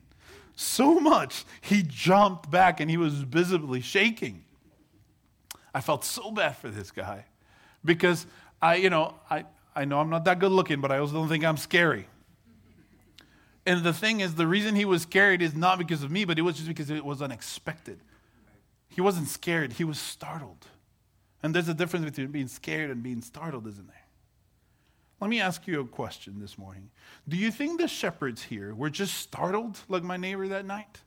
so 0.57 1.01
much 1.01 1.45
he 1.61 1.83
jumped 1.83 2.51
back 2.51 2.81
and 2.81 2.91
he 2.91 2.97
was 2.97 3.15
visibly 3.15 3.81
shaking. 3.81 4.45
I 5.75 5.81
felt 5.81 6.05
so 6.05 6.31
bad 6.31 6.57
for 6.57 6.69
this 6.69 6.91
guy 6.91 7.25
because 7.85 8.27
I, 8.63 8.77
you 8.77 8.91
know, 8.91 9.15
I, 9.29 9.45
I 9.75 9.85
know 9.85 9.99
I'm 9.99 10.11
not 10.11 10.25
that 10.27 10.39
good 10.39 10.53
looking, 10.53 10.81
but 10.81 10.93
I 10.93 10.99
also 10.99 11.15
don't 11.15 11.29
think 11.29 11.45
I'm 11.45 11.57
scary. 11.57 12.07
And 13.67 13.83
the 13.83 13.93
thing 13.93 14.21
is, 14.21 14.35
the 14.35 14.47
reason 14.47 14.77
he 14.77 14.85
was 14.85 15.03
scared 15.03 15.43
is 15.43 15.55
not 15.55 15.79
because 15.79 16.03
of 16.03 16.11
me, 16.11 16.25
but 16.25 16.39
it 16.39 16.43
was 16.43 16.57
just 16.57 16.69
because 16.69 16.91
it 16.91 17.05
was 17.05 17.23
unexpected. 17.23 17.99
He 18.89 19.01
wasn't 19.01 19.27
scared, 19.27 19.73
he 19.75 19.85
was 19.85 19.99
startled. 19.99 20.67
And 21.45 21.55
there's 21.55 21.69
a 21.69 21.75
difference 21.75 22.07
between 22.07 22.29
being 22.29 22.49
scared 22.49 22.91
and 22.91 23.03
being 23.03 23.21
startled, 23.21 23.67
isn't 23.67 23.87
there? 23.87 24.07
Let 25.21 25.29
me 25.29 25.43
ask 25.43 25.67
you 25.67 25.79
a 25.79 25.85
question 25.85 26.41
this 26.41 26.57
morning. 26.57 26.89
Do 27.29 27.37
you 27.37 27.51
think 27.51 27.79
the 27.79 27.87
shepherds 27.87 28.43
here 28.43 28.75
were 28.75 28.89
just 28.89 29.19
startled 29.19 29.79
like 29.91 30.03
my 30.03 30.17
neighbor 30.17 30.49
that 30.49 30.65
night? 30.65 31.03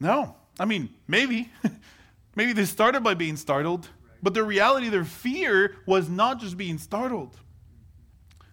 No. 0.00 0.36
I 0.58 0.64
mean, 0.64 0.88
maybe. 1.06 1.50
maybe 2.34 2.54
they 2.54 2.64
started 2.64 3.04
by 3.04 3.12
being 3.12 3.36
startled, 3.36 3.90
but 4.22 4.32
the 4.32 4.42
reality, 4.42 4.88
their 4.88 5.04
fear 5.04 5.76
was 5.84 6.08
not 6.08 6.40
just 6.40 6.56
being 6.56 6.78
startled. 6.78 7.36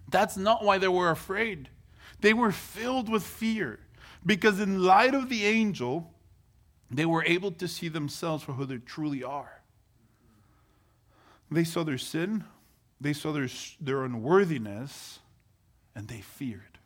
That's 0.10 0.36
not 0.36 0.66
why 0.66 0.80
they 0.80 0.90
were 0.90 1.12
afraid. 1.12 1.70
They 2.20 2.34
were 2.34 2.52
filled 2.52 3.08
with 3.08 3.24
fear 3.24 3.80
because, 4.26 4.60
in 4.60 4.84
light 4.84 5.16
of 5.16 5.30
the 5.30 5.46
angel, 5.46 6.14
they 6.92 7.06
were 7.06 7.24
able 7.26 7.52
to 7.52 7.68
see 7.68 7.88
themselves 7.88 8.44
for 8.44 8.54
who 8.54 8.66
they 8.66 8.78
truly 8.78 9.24
are. 9.24 9.62
They 11.52 11.64
saw 11.64 11.84
their 11.84 11.98
sin, 11.98 12.44
they 13.00 13.14
saw 13.14 13.32
their, 13.32 13.50
their 13.80 14.04
unworthiness, 14.04 15.20
and 15.96 16.08
they 16.08 16.22
feared. 16.22 16.80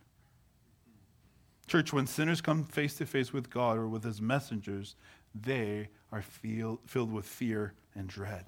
Church, 1.66 1.92
when 1.92 2.06
sinners 2.06 2.40
come 2.40 2.64
face 2.64 2.96
to 2.96 3.06
face 3.06 3.32
with 3.32 3.50
God 3.50 3.78
or 3.78 3.86
with 3.86 4.04
his 4.04 4.20
messengers, 4.20 4.96
they 5.34 5.88
are 6.10 6.22
feel, 6.22 6.80
filled 6.84 7.12
with 7.12 7.24
fear 7.24 7.74
and 7.94 8.08
dread. 8.08 8.46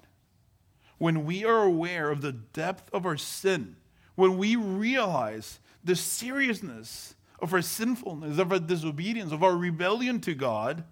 When 0.97 1.25
we 1.25 1.45
are 1.45 1.63
aware 1.63 2.09
of 2.09 2.21
the 2.21 2.33
depth 2.33 2.93
of 2.93 3.05
our 3.05 3.17
sin, 3.17 3.77
when 4.15 4.37
we 4.37 4.55
realize 4.55 5.59
the 5.83 5.95
seriousness 5.95 7.15
of 7.39 7.53
our 7.53 7.61
sinfulness, 7.61 8.37
of 8.37 8.51
our 8.51 8.59
disobedience, 8.59 9.31
of 9.31 9.43
our 9.43 9.55
rebellion 9.55 10.19
to 10.21 10.33
God, 10.33 10.83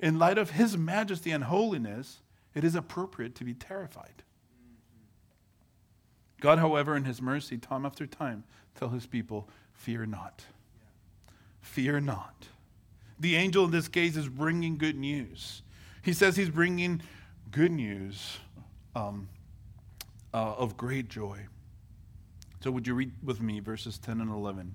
in 0.00 0.18
light 0.18 0.38
of 0.38 0.50
His 0.50 0.76
majesty 0.76 1.30
and 1.30 1.44
holiness, 1.44 2.20
it 2.54 2.64
is 2.64 2.74
appropriate 2.74 3.34
to 3.36 3.44
be 3.44 3.54
terrified. 3.54 4.22
God, 6.40 6.58
however, 6.58 6.96
in 6.96 7.04
His 7.04 7.22
mercy, 7.22 7.56
time 7.56 7.86
after 7.86 8.06
time, 8.06 8.44
tell 8.74 8.88
His 8.88 9.06
people, 9.06 9.48
fear 9.72 10.06
not. 10.06 10.44
Fear 11.60 12.00
not. 12.00 12.48
The 13.18 13.36
angel 13.36 13.64
in 13.64 13.70
this 13.70 13.88
case 13.88 14.16
is 14.16 14.28
bringing 14.28 14.76
good 14.76 14.96
news. 14.96 15.62
He 16.02 16.12
says 16.12 16.36
he's 16.36 16.50
bringing 16.50 17.00
good 17.50 17.72
news 17.72 18.38
um, 18.94 19.28
uh, 20.34 20.54
of 20.58 20.76
great 20.76 21.08
joy. 21.08 21.46
So, 22.60 22.70
would 22.70 22.86
you 22.86 22.94
read 22.94 23.12
with 23.22 23.40
me 23.40 23.60
verses 23.60 23.98
10 23.98 24.20
and 24.20 24.30
11? 24.30 24.74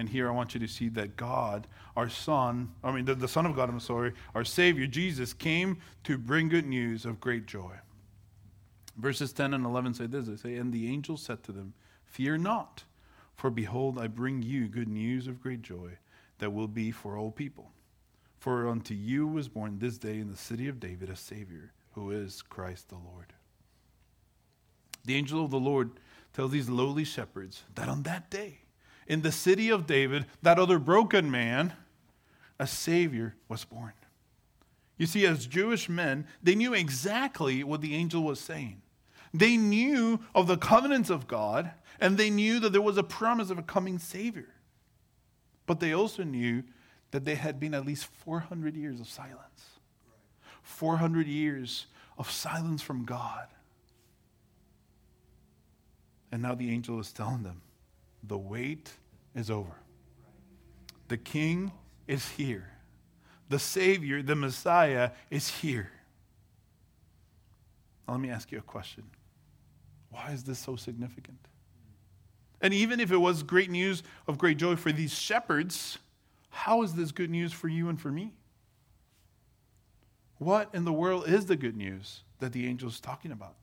And 0.00 0.08
here 0.08 0.28
I 0.28 0.32
want 0.32 0.54
you 0.54 0.60
to 0.60 0.66
see 0.66 0.88
that 0.88 1.18
God, 1.18 1.66
our 1.94 2.08
Son, 2.08 2.70
I 2.82 2.90
mean, 2.90 3.04
the, 3.04 3.14
the 3.14 3.28
Son 3.28 3.44
of 3.44 3.54
God, 3.54 3.68
I'm 3.68 3.78
sorry, 3.80 4.14
our 4.34 4.46
Savior, 4.46 4.86
Jesus, 4.86 5.34
came 5.34 5.76
to 6.04 6.16
bring 6.16 6.48
good 6.48 6.64
news 6.64 7.04
of 7.04 7.20
great 7.20 7.44
joy. 7.44 7.74
Verses 8.96 9.34
10 9.34 9.52
and 9.52 9.66
11 9.66 9.92
say 9.92 10.06
this 10.06 10.24
they 10.24 10.36
say, 10.36 10.54
And 10.54 10.72
the 10.72 10.90
angel 10.90 11.18
said 11.18 11.42
to 11.42 11.52
them, 11.52 11.74
Fear 12.06 12.38
not, 12.38 12.84
for 13.36 13.50
behold, 13.50 13.98
I 13.98 14.06
bring 14.06 14.40
you 14.40 14.68
good 14.68 14.88
news 14.88 15.26
of 15.26 15.42
great 15.42 15.60
joy 15.60 15.98
that 16.38 16.54
will 16.54 16.66
be 16.66 16.90
for 16.90 17.18
all 17.18 17.30
people. 17.30 17.70
For 18.38 18.68
unto 18.68 18.94
you 18.94 19.26
was 19.26 19.48
born 19.48 19.80
this 19.80 19.98
day 19.98 20.18
in 20.18 20.30
the 20.30 20.36
city 20.36 20.66
of 20.66 20.80
David 20.80 21.10
a 21.10 21.16
Savior, 21.16 21.74
who 21.92 22.10
is 22.10 22.40
Christ 22.40 22.88
the 22.88 22.94
Lord. 22.94 23.34
The 25.04 25.16
angel 25.16 25.44
of 25.44 25.50
the 25.50 25.60
Lord 25.60 25.90
tells 26.32 26.52
these 26.52 26.70
lowly 26.70 27.04
shepherds 27.04 27.64
that 27.74 27.90
on 27.90 28.04
that 28.04 28.30
day, 28.30 28.60
in 29.06 29.22
the 29.22 29.32
city 29.32 29.70
of 29.70 29.86
David, 29.86 30.26
that 30.42 30.58
other 30.58 30.78
broken 30.78 31.30
man, 31.30 31.72
a 32.58 32.66
Savior 32.66 33.34
was 33.48 33.64
born. 33.64 33.92
You 34.96 35.06
see, 35.06 35.26
as 35.26 35.46
Jewish 35.46 35.88
men, 35.88 36.26
they 36.42 36.54
knew 36.54 36.74
exactly 36.74 37.64
what 37.64 37.80
the 37.80 37.94
angel 37.94 38.22
was 38.22 38.38
saying. 38.38 38.82
They 39.32 39.56
knew 39.56 40.20
of 40.34 40.46
the 40.46 40.58
covenants 40.58 41.08
of 41.08 41.26
God, 41.26 41.70
and 42.00 42.18
they 42.18 42.30
knew 42.30 42.60
that 42.60 42.72
there 42.72 42.82
was 42.82 42.98
a 42.98 43.02
promise 43.02 43.50
of 43.50 43.58
a 43.58 43.62
coming 43.62 43.98
Savior. 43.98 44.48
But 45.66 45.80
they 45.80 45.92
also 45.92 46.22
knew 46.22 46.64
that 47.12 47.24
there 47.24 47.36
had 47.36 47.58
been 47.58 47.74
at 47.74 47.86
least 47.86 48.06
400 48.24 48.76
years 48.76 49.00
of 49.00 49.08
silence. 49.08 49.78
400 50.62 51.26
years 51.26 51.86
of 52.18 52.30
silence 52.30 52.82
from 52.82 53.04
God. 53.04 53.46
And 56.30 56.42
now 56.42 56.54
the 56.54 56.70
angel 56.70 57.00
is 57.00 57.12
telling 57.12 57.42
them 57.42 57.62
the 58.22 58.38
wait 58.38 58.90
is 59.34 59.50
over. 59.50 59.74
The 61.08 61.16
king 61.16 61.72
is 62.06 62.28
here. 62.30 62.70
The 63.48 63.58
Savior, 63.58 64.22
the 64.22 64.36
Messiah, 64.36 65.10
is 65.30 65.48
here. 65.48 65.90
Now, 68.06 68.14
let 68.14 68.20
me 68.20 68.30
ask 68.30 68.52
you 68.52 68.58
a 68.58 68.62
question 68.62 69.04
Why 70.10 70.30
is 70.30 70.44
this 70.44 70.58
so 70.58 70.76
significant? 70.76 71.38
And 72.60 72.74
even 72.74 73.00
if 73.00 73.10
it 73.10 73.16
was 73.16 73.42
great 73.42 73.70
news 73.70 74.02
of 74.28 74.36
great 74.36 74.58
joy 74.58 74.76
for 74.76 74.92
these 74.92 75.14
shepherds, 75.14 75.98
how 76.50 76.82
is 76.82 76.94
this 76.94 77.10
good 77.10 77.30
news 77.30 77.52
for 77.52 77.68
you 77.68 77.88
and 77.88 77.98
for 77.98 78.10
me? 78.10 78.34
What 80.38 80.70
in 80.74 80.84
the 80.84 80.92
world 80.92 81.28
is 81.28 81.46
the 81.46 81.56
good 81.56 81.76
news 81.76 82.22
that 82.38 82.52
the 82.52 82.66
angel 82.66 82.88
is 82.88 83.00
talking 83.00 83.32
about? 83.32 83.54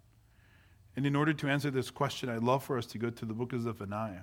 And 0.96 1.06
in 1.06 1.16
order 1.16 1.34
to 1.34 1.48
answer 1.48 1.70
this 1.70 1.92
question, 1.92 2.28
I'd 2.28 2.44
love 2.44 2.64
for 2.64 2.78
us 2.78 2.88
to 2.88 2.98
go 2.98 3.10
to 3.10 3.26
the 3.26 3.34
book 3.34 3.54
of 3.54 3.62
Zephaniah. 3.62 4.22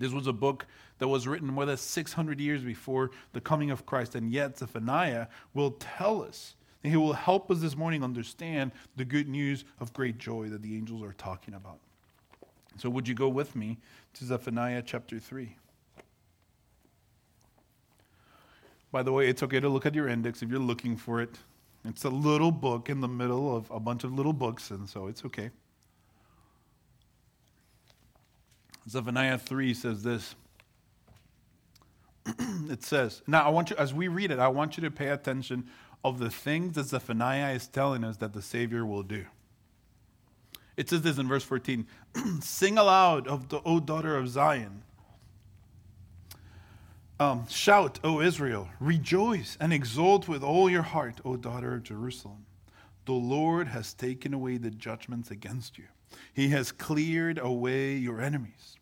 This 0.00 0.12
was 0.12 0.26
a 0.26 0.32
book 0.32 0.66
that 0.98 1.08
was 1.08 1.28
written 1.28 1.48
more 1.48 1.66
than 1.66 1.76
600 1.76 2.40
years 2.40 2.62
before 2.62 3.10
the 3.34 3.40
coming 3.40 3.70
of 3.70 3.84
Christ, 3.84 4.14
and 4.14 4.32
yet 4.32 4.58
Zephaniah 4.58 5.26
will 5.52 5.72
tell 5.72 6.22
us, 6.22 6.56
and 6.82 6.90
he 6.90 6.96
will 6.96 7.12
help 7.12 7.50
us 7.50 7.60
this 7.60 7.76
morning 7.76 8.02
understand 8.02 8.72
the 8.96 9.04
good 9.04 9.28
news 9.28 9.66
of 9.78 9.92
great 9.92 10.16
joy 10.16 10.48
that 10.48 10.62
the 10.62 10.74
angels 10.74 11.02
are 11.02 11.12
talking 11.12 11.52
about. 11.52 11.78
So, 12.78 12.88
would 12.88 13.06
you 13.06 13.14
go 13.14 13.28
with 13.28 13.54
me 13.54 13.76
to 14.14 14.24
Zephaniah 14.24 14.82
chapter 14.86 15.18
3? 15.18 15.54
By 18.90 19.02
the 19.02 19.12
way, 19.12 19.28
it's 19.28 19.42
okay 19.42 19.60
to 19.60 19.68
look 19.68 19.84
at 19.84 19.94
your 19.94 20.08
index 20.08 20.42
if 20.42 20.48
you're 20.48 20.58
looking 20.58 20.96
for 20.96 21.20
it. 21.20 21.38
It's 21.84 22.04
a 22.04 22.10
little 22.10 22.52
book 22.52 22.88
in 22.88 23.02
the 23.02 23.08
middle 23.08 23.54
of 23.54 23.70
a 23.70 23.78
bunch 23.78 24.04
of 24.04 24.14
little 24.14 24.32
books, 24.32 24.70
and 24.70 24.88
so 24.88 25.08
it's 25.08 25.26
okay. 25.26 25.50
Zephaniah 28.88 29.38
3 29.38 29.74
says 29.74 30.02
this. 30.02 30.34
it 32.70 32.82
says, 32.82 33.22
now 33.26 33.44
I 33.44 33.48
want 33.48 33.70
you, 33.70 33.76
as 33.76 33.94
we 33.94 34.08
read 34.08 34.30
it, 34.30 34.38
I 34.38 34.48
want 34.48 34.76
you 34.76 34.82
to 34.82 34.90
pay 34.90 35.08
attention 35.08 35.66
of 36.04 36.18
the 36.18 36.30
things 36.30 36.74
that 36.74 36.86
Zephaniah 36.86 37.54
is 37.54 37.66
telling 37.66 38.04
us 38.04 38.16
that 38.18 38.32
the 38.32 38.42
Savior 38.42 38.86
will 38.86 39.02
do. 39.02 39.26
It 40.76 40.88
says 40.88 41.02
this 41.02 41.18
in 41.18 41.28
verse 41.28 41.44
14 41.44 41.86
Sing 42.40 42.78
aloud, 42.78 43.28
of 43.28 43.48
the, 43.48 43.60
O 43.64 43.80
daughter 43.80 44.16
of 44.16 44.28
Zion. 44.28 44.82
Um, 47.18 47.46
shout, 47.48 48.00
O 48.02 48.22
Israel, 48.22 48.70
rejoice 48.80 49.58
and 49.60 49.74
exult 49.74 50.26
with 50.26 50.42
all 50.42 50.70
your 50.70 50.82
heart, 50.82 51.20
O 51.22 51.36
daughter 51.36 51.74
of 51.74 51.82
Jerusalem. 51.82 52.46
The 53.04 53.12
Lord 53.12 53.68
has 53.68 53.92
taken 53.92 54.32
away 54.32 54.56
the 54.56 54.70
judgments 54.70 55.30
against 55.30 55.76
you, 55.76 55.84
He 56.32 56.48
has 56.48 56.72
cleared 56.72 57.38
away 57.38 57.96
your 57.96 58.20
enemies. 58.20 58.76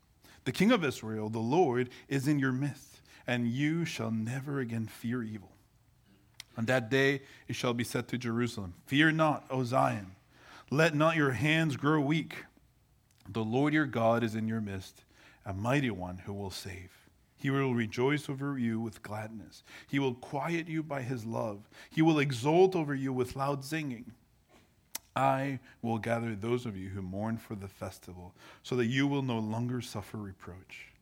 The 0.45 0.53
King 0.53 0.73
of 0.73 0.85
Israel, 0.85 1.29
the 1.29 1.39
Lord, 1.39 1.91
is 2.09 2.29
in 2.29 2.39
your 2.39 2.53
midst, 2.53 3.01
and 3.27 3.49
you 3.49 3.85
shall 3.85 4.11
never 4.11 4.61
again 4.61 4.87
fear 4.87 5.23
evil. 5.23 5.53
On 6.57 6.65
that 6.67 6.91
day 6.91 7.23
it 7.47 7.55
shall 7.55 7.75
be 7.75 7.85
said 7.85 8.09
to 8.09 8.19
Jerusalem, 8.19 8.75
Fear 8.87 9.13
not, 9.13 9.45
O 9.51 9.63
Zion, 9.63 10.17
let 10.71 10.95
not 10.95 11.17
your 11.17 11.33
hands 11.33 11.77
grow 11.77 12.01
weak. 12.01 12.45
The 13.29 13.45
Lord 13.45 13.73
your 13.75 13.87
God 13.87 14.25
is 14.25 14.35
in 14.35 14.49
your 14.49 14.61
midst, 14.61 15.05
a 15.45 15.53
mighty 15.53 15.91
one 15.91 16.19
who 16.19 16.33
will 16.33 16.51
save. 16.51 16.91
He 17.37 17.51
will 17.51 17.75
rejoice 17.75 18.29
over 18.29 18.59
you 18.59 18.81
with 18.81 19.03
gladness. 19.03 19.63
He 19.89 19.99
will 19.99 20.15
quiet 20.15 20.67
you 20.67 20.83
by 20.83 21.03
his 21.03 21.25
love. 21.25 21.69
He 21.91 22.03
will 22.03 22.19
exult 22.19 22.75
over 22.75 22.95
you 22.95 23.13
with 23.13 23.37
loud 23.37 23.65
singing. 23.65 24.13
I 25.19 25.59
will 25.83 25.99
gather 25.99 26.37
those 26.37 26.65
of 26.65 26.77
you 26.77 26.91
who 26.91 27.03
mourn 27.03 27.39
for 27.39 27.57
the 27.57 27.67
festival, 27.67 28.35
so 28.63 28.77
that 28.77 28.87
you 28.87 29.09
will 29.09 29.23
no 29.23 29.39
longer 29.39 29.81
suffer 29.81 30.17
reproach. 30.17 30.93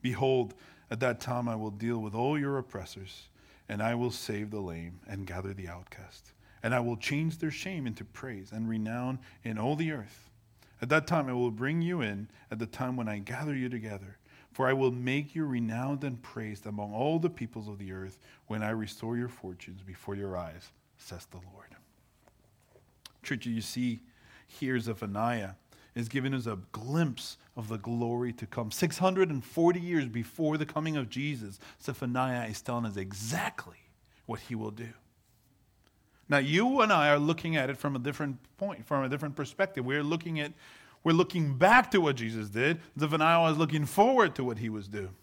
Behold, 0.00 0.54
at 0.90 1.00
that 1.00 1.20
time 1.20 1.48
I 1.48 1.54
will 1.54 1.70
deal 1.70 1.98
with 1.98 2.14
all 2.14 2.38
your 2.38 2.56
oppressors, 2.56 3.28
and 3.68 3.82
I 3.82 3.94
will 3.94 4.10
save 4.10 4.50
the 4.50 4.60
lame 4.60 5.00
and 5.06 5.26
gather 5.26 5.52
the 5.52 5.68
outcast. 5.68 6.32
And 6.62 6.74
I 6.74 6.80
will 6.80 6.96
change 6.96 7.38
their 7.38 7.50
shame 7.50 7.86
into 7.86 8.04
praise 8.04 8.52
and 8.52 8.68
renown 8.68 9.18
in 9.44 9.58
all 9.58 9.76
the 9.76 9.92
earth. 9.92 10.30
At 10.80 10.88
that 10.88 11.06
time 11.06 11.28
I 11.28 11.34
will 11.34 11.50
bring 11.50 11.82
you 11.82 12.00
in, 12.00 12.28
at 12.50 12.58
the 12.58 12.66
time 12.66 12.96
when 12.96 13.08
I 13.08 13.18
gather 13.18 13.54
you 13.54 13.68
together 13.68 14.16
for 14.52 14.66
I 14.66 14.72
will 14.72 14.90
make 14.90 15.36
you 15.36 15.44
renowned 15.44 16.02
and 16.02 16.20
praised 16.20 16.66
among 16.66 16.92
all 16.92 17.20
the 17.20 17.30
peoples 17.30 17.68
of 17.68 17.78
the 17.78 17.92
earth 17.92 18.18
when 18.48 18.62
I 18.62 18.70
restore 18.70 19.16
your 19.16 19.28
fortunes 19.28 19.82
before 19.82 20.16
your 20.16 20.36
eyes, 20.36 20.72
says 20.96 21.26
the 21.26 21.36
Lord. 21.52 21.77
Church, 23.28 23.44
you 23.44 23.60
see, 23.60 24.00
here 24.46 24.80
Zephaniah 24.80 25.50
is 25.94 26.08
giving 26.08 26.32
us 26.32 26.46
a 26.46 26.58
glimpse 26.72 27.36
of 27.58 27.68
the 27.68 27.76
glory 27.76 28.32
to 28.32 28.46
come. 28.46 28.70
640 28.70 29.80
years 29.80 30.06
before 30.06 30.56
the 30.56 30.64
coming 30.64 30.96
of 30.96 31.10
Jesus, 31.10 31.60
Zephaniah 31.82 32.48
is 32.48 32.62
telling 32.62 32.86
us 32.86 32.96
exactly 32.96 33.76
what 34.24 34.40
he 34.40 34.54
will 34.54 34.70
do. 34.70 34.88
Now, 36.30 36.38
you 36.38 36.80
and 36.80 36.90
I 36.90 37.10
are 37.10 37.18
looking 37.18 37.56
at 37.56 37.68
it 37.68 37.76
from 37.76 37.96
a 37.96 37.98
different 37.98 38.38
point, 38.56 38.86
from 38.86 39.04
a 39.04 39.10
different 39.10 39.36
perspective. 39.36 39.84
We're 39.84 40.02
looking 40.02 40.40
at 40.40 40.52
we're 41.04 41.12
looking 41.12 41.56
back 41.56 41.90
to 41.90 42.00
what 42.00 42.16
Jesus 42.16 42.48
did. 42.48 42.80
Zephaniah 42.98 43.52
is 43.52 43.58
looking 43.58 43.84
forward 43.84 44.34
to 44.36 44.44
what 44.44 44.58
he 44.58 44.68
was 44.68 44.88
doing. 44.88 45.14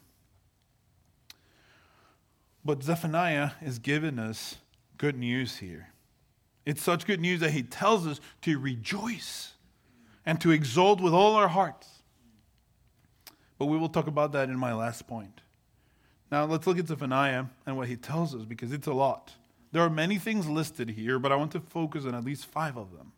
But 2.64 2.84
Zephaniah 2.84 3.52
is 3.62 3.78
giving 3.80 4.18
us 4.20 4.58
good 4.98 5.18
news 5.18 5.58
here. 5.58 5.90
It's 6.66 6.82
such 6.82 7.06
good 7.06 7.20
news 7.20 7.42
that 7.42 7.52
he 7.52 7.64
tells 7.64 8.08
us 8.08 8.20
to 8.42 8.58
rejoice 8.58 9.54
and 10.26 10.42
to 10.42 10.52
exult 10.52 11.00
with 11.00 11.14
all 11.14 11.36
our 11.36 11.48
hearts. 11.48 11.88
But 13.58 13.68
we 13.68 13.78
will 13.78 13.90
talk 13.90 14.08
about 14.08 14.32
that 14.34 14.50
in 14.50 14.58
my 14.58 14.74
last 14.74 15.08
point. 15.08 15.42
Now, 16.32 16.46
let's 16.46 16.66
look 16.66 16.80
at 16.80 16.88
Zephaniah 16.88 17.46
and 17.66 17.78
what 17.78 17.88
he 17.88 17.96
tells 17.96 18.34
us 18.34 18.44
because 18.44 18.74
it's 18.74 18.88
a 18.88 18.94
lot. 18.94 19.34
There 19.72 19.84
are 19.84 19.90
many 19.90 20.18
things 20.18 20.48
listed 20.48 20.90
here, 20.90 21.20
but 21.20 21.32
I 21.32 21.36
want 21.36 21.52
to 21.52 21.60
focus 21.60 22.06
on 22.06 22.16
at 22.16 22.24
least 22.24 22.46
five 22.46 22.78
of 22.78 22.96
them. 22.98 23.12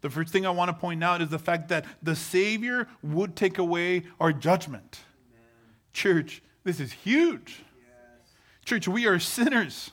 The 0.00 0.10
first 0.10 0.32
thing 0.32 0.46
I 0.46 0.50
want 0.50 0.68
to 0.68 0.74
point 0.74 1.02
out 1.02 1.22
is 1.22 1.28
the 1.28 1.38
fact 1.38 1.68
that 1.68 1.84
the 2.02 2.16
Savior 2.16 2.88
would 3.02 3.36
take 3.36 3.58
away 3.58 4.04
our 4.20 4.32
judgment. 4.32 5.00
Amen. 5.30 5.48
Church, 5.92 6.42
this 6.62 6.78
is 6.78 6.92
huge. 6.92 7.62
Yes. 7.78 8.32
Church, 8.64 8.86
we 8.86 9.06
are 9.06 9.18
sinners. 9.18 9.90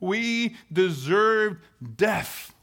We 0.00 0.56
deserved 0.72 1.62
death. 1.96 2.54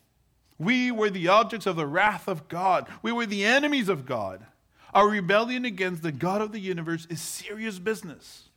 We 0.60 0.92
were 0.92 1.10
the 1.10 1.28
objects 1.28 1.66
of 1.66 1.76
the 1.76 1.88
wrath 1.88 2.28
of 2.28 2.48
God. 2.48 2.88
We 3.02 3.12
were 3.12 3.26
the 3.26 3.44
enemies 3.44 3.90
of 3.90 4.06
God. 4.06 4.46
Our 4.94 5.10
rebellion 5.10 5.66
against 5.66 6.04
the 6.04 6.12
God 6.12 6.42
of 6.42 6.52
the 6.52 6.60
universe 6.60 7.08
is 7.10 7.20
serious 7.22 7.80
business. 7.80 8.50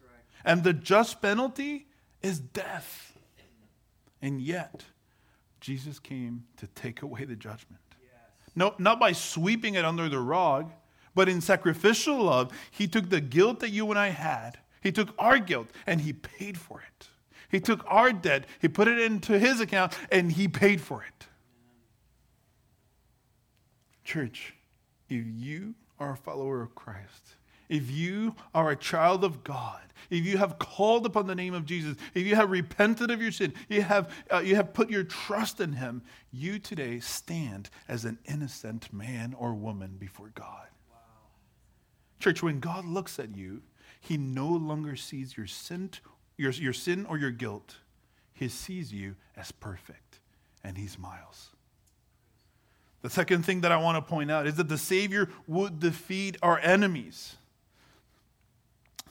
And 0.45 0.63
the 0.63 0.73
just 0.73 1.21
penalty 1.23 1.87
is 2.23 2.39
death. 2.39 3.17
And 4.21 4.41
yet, 4.41 4.85
Jesus 5.61 5.99
came 5.99 6.45
to 6.59 6.67
take 6.69 7.03
away 7.03 7.25
the 7.25 7.37
judgment. 7.37 7.81
No, 8.55 8.75
not 8.79 8.99
by 8.99 9.13
sweeping 9.13 9.75
it 9.75 9.85
under 9.85 10.09
the 10.09 10.19
rug, 10.19 10.71
but 11.15 11.29
in 11.29 11.41
sacrificial 11.41 12.23
love, 12.23 12.53
he 12.71 12.87
took 12.87 13.11
the 13.11 13.21
guilt 13.21 13.61
that 13.61 13.71
you 13.71 13.91
and 13.91 13.99
I 13.99 14.09
had, 14.09 14.59
he 14.83 14.93
took 14.93 15.15
our 15.19 15.39
guilt, 15.39 15.69
and 15.87 16.01
he 16.01 16.13
paid 16.13 16.59
for 16.59 16.81
it. 16.81 17.09
He 17.51 17.61
took 17.61 17.85
our 17.87 18.13
debt, 18.13 18.47
he 18.61 18.69
put 18.69 18.89
it 18.89 18.99
into 18.99 19.39
his 19.39 19.61
account, 19.61 19.97
and 20.11 20.33
he 20.33 20.49
paid 20.49 20.81
for 20.81 21.03
it. 21.03 21.27
Church, 24.05 24.55
if 25.09 25.25
you 25.27 25.75
are 25.99 26.13
a 26.13 26.17
follower 26.17 26.63
of 26.63 26.75
Christ, 26.75 27.37
if 27.69 27.91
you 27.91 28.35
are 28.55 28.71
a 28.71 28.77
child 28.77 29.25
of 29.25 29.43
God, 29.43 29.81
if 30.11 30.25
you 30.25 30.39
have 30.39 30.59
called 30.59 31.07
upon 31.07 31.27
the 31.27 31.35
name 31.35 31.55
of 31.55 31.67
Jesus, 31.67 31.97
if 32.15 32.27
you 32.27 32.37
have 32.37 32.51
repented 32.51 33.11
of 33.11 33.21
your 33.21 33.33
sin, 33.33 33.53
you 33.69 33.83
have, 33.83 34.13
uh, 34.33 34.39
you 34.39 34.55
have 34.55 34.73
put 34.73 34.91
your 34.91 35.05
trust 35.05 35.61
in 35.61 35.73
Him, 35.73 36.03
you 36.31 36.59
today 36.59 37.01
stand 37.01 37.71
as 37.89 38.05
an 38.05 38.19
innocent 38.27 38.93
man 38.93 39.35
or 39.37 39.55
woman 39.55 39.97
before 39.99 40.31
God. 40.35 40.69
Wow. 40.91 40.99
Church, 42.21 42.43
when 42.43 42.61
God 42.61 42.85
looks 42.85 43.19
at 43.19 43.37
you, 43.37 43.63
He 44.01 44.17
no 44.17 44.49
longer 44.49 44.95
sees 44.95 45.37
your 45.37 45.49
sin, 45.49 45.91
your, 46.37 46.53
your 46.53 46.73
sin 46.73 47.07
or 47.07 47.19
your 47.19 47.31
guilt. 47.31 47.77
He 48.33 48.49
sees 48.49 48.93
you 48.93 49.17
as 49.37 49.53
perfect, 49.53 50.21
and 50.63 50.77
He 50.77 50.87
smiles. 50.87 51.51
The 53.03 53.11
second 53.11 53.45
thing 53.45 53.61
that 53.61 53.73
I 53.73 53.77
want 53.77 53.97
to 53.97 54.03
point 54.03 54.31
out 54.31 54.47
is 54.47 54.57
that 54.57 54.69
the 54.69 54.79
Savior 54.79 55.29
would 55.47 55.79
defeat 55.81 56.37
our 56.43 56.59
enemies. 56.59 57.37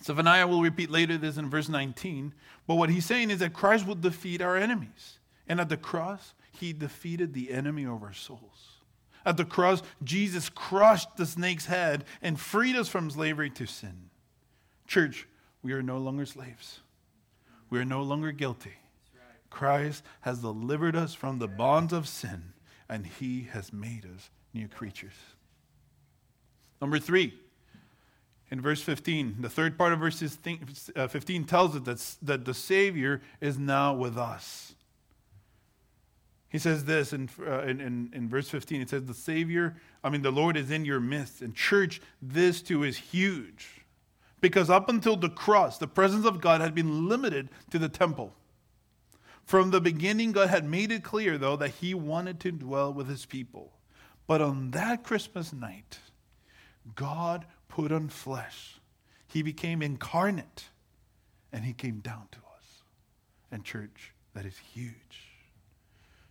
Zephaniah 0.04 0.48
will 0.48 0.62
repeat 0.62 0.92
later 0.92 1.18
this 1.18 1.38
in 1.38 1.50
verse 1.50 1.70
19. 1.70 2.34
But 2.68 2.76
what 2.76 2.90
he's 2.90 3.06
saying 3.06 3.32
is 3.32 3.40
that 3.40 3.54
Christ 3.54 3.88
would 3.88 4.02
defeat 4.02 4.42
our 4.42 4.56
enemies. 4.56 5.20
And 5.48 5.60
at 5.60 5.70
the 5.70 5.78
cross, 5.78 6.34
he 6.52 6.74
defeated 6.74 7.34
the 7.34 7.52
enemy 7.52 7.86
of 7.86 8.04
our 8.04 8.14
souls. 8.14 8.80
At 9.26 9.38
the 9.38 9.46
cross, 9.46 9.82
Jesus 10.04 10.50
crushed 10.50 11.18
the 11.18 11.26
snake's 11.26 11.66
head 11.66 12.06
and 12.22 12.40
freed 12.40 12.76
us 12.76 12.88
from 12.88 13.10
slavery 13.10 13.50
to 13.52 13.66
sin. 13.66 14.10
Church, 14.88 15.28
we 15.64 15.74
are 15.74 15.82
no 15.82 15.98
longer 15.98 16.26
slaves. 16.26 16.82
We 17.76 17.82
are 17.82 17.84
no 17.84 18.04
longer 18.04 18.32
guilty. 18.32 18.72
Christ 19.50 20.02
has 20.22 20.40
delivered 20.40 20.96
us 20.96 21.14
from 21.14 21.40
the 21.40 21.48
bonds 21.50 21.92
of 21.92 22.08
sin, 22.08 22.54
and 22.88 23.06
he 23.06 23.50
has 23.52 23.74
made 23.74 24.06
us 24.06 24.30
new 24.54 24.70
creatures. 24.70 25.12
Number 26.80 27.00
three, 27.00 27.34
in 28.50 28.62
verse 28.62 28.82
15. 28.82 29.42
The 29.42 29.50
third 29.50 29.78
part 29.78 29.92
of 29.92 30.00
verse 30.00 30.24
uh, 30.96 31.08
15 31.10 31.44
tells 31.44 31.76
us 31.76 31.82
that, 31.84 32.26
that 32.26 32.46
the 32.46 32.54
Savior 32.54 33.22
is 33.42 33.60
now 33.60 33.94
with 33.94 34.18
us. 34.18 34.74
He 36.48 36.60
says 36.60 36.86
this 36.86 37.12
in, 37.12 37.30
uh, 37.46 37.64
in, 37.64 37.82
in, 37.82 38.10
in, 38.14 38.30
verse 38.30 38.48
15. 38.48 38.84
It 38.84 38.90
says, 38.90 39.04
The 39.04 39.14
Savior, 39.14 39.76
I 40.02 40.10
mean, 40.10 40.22
the 40.22 40.32
Lord 40.32 40.56
is 40.56 40.72
in 40.72 40.86
your 40.86 41.02
midst. 41.02 41.42
And, 41.42 41.54
church, 41.54 42.02
this 42.22 42.62
too 42.62 42.84
is 42.84 42.96
huge. 42.96 43.85
Because 44.41 44.69
up 44.69 44.89
until 44.89 45.15
the 45.15 45.30
cross, 45.30 45.78
the 45.78 45.88
presence 45.88 46.26
of 46.26 46.41
God 46.41 46.62
had 46.62 46.76
been 46.76 47.08
limited 47.08 47.50
to 47.71 47.80
the 47.80 47.89
temple. 47.89 48.34
From 49.45 49.71
the 49.71 49.82
beginning, 49.82 50.32
God 50.32 50.50
had 50.50 50.65
made 50.65 50.91
it 50.91 51.04
clear, 51.04 51.38
though, 51.38 51.56
that 51.56 51.69
He 51.69 51.93
wanted 51.93 52.39
to 52.41 52.52
dwell 52.52 52.93
with 52.93 53.08
His 53.08 53.26
people. 53.26 53.71
But 54.28 54.41
on 54.41 54.71
that 54.71 55.04
Christmas 55.04 55.54
night, 55.54 56.00
God 56.95 57.45
put 57.67 57.91
on 57.91 58.10
flesh. 58.10 58.80
He 59.28 59.41
became 59.41 59.82
incarnate 59.82 60.65
and 61.52 61.63
he 61.63 61.74
came 61.74 62.00
down 62.00 62.28
to 62.32 62.38
us. 62.38 62.84
And, 63.52 63.63
church, 63.63 64.13
that 64.34 64.45
is 64.45 64.58
huge. 64.58 64.93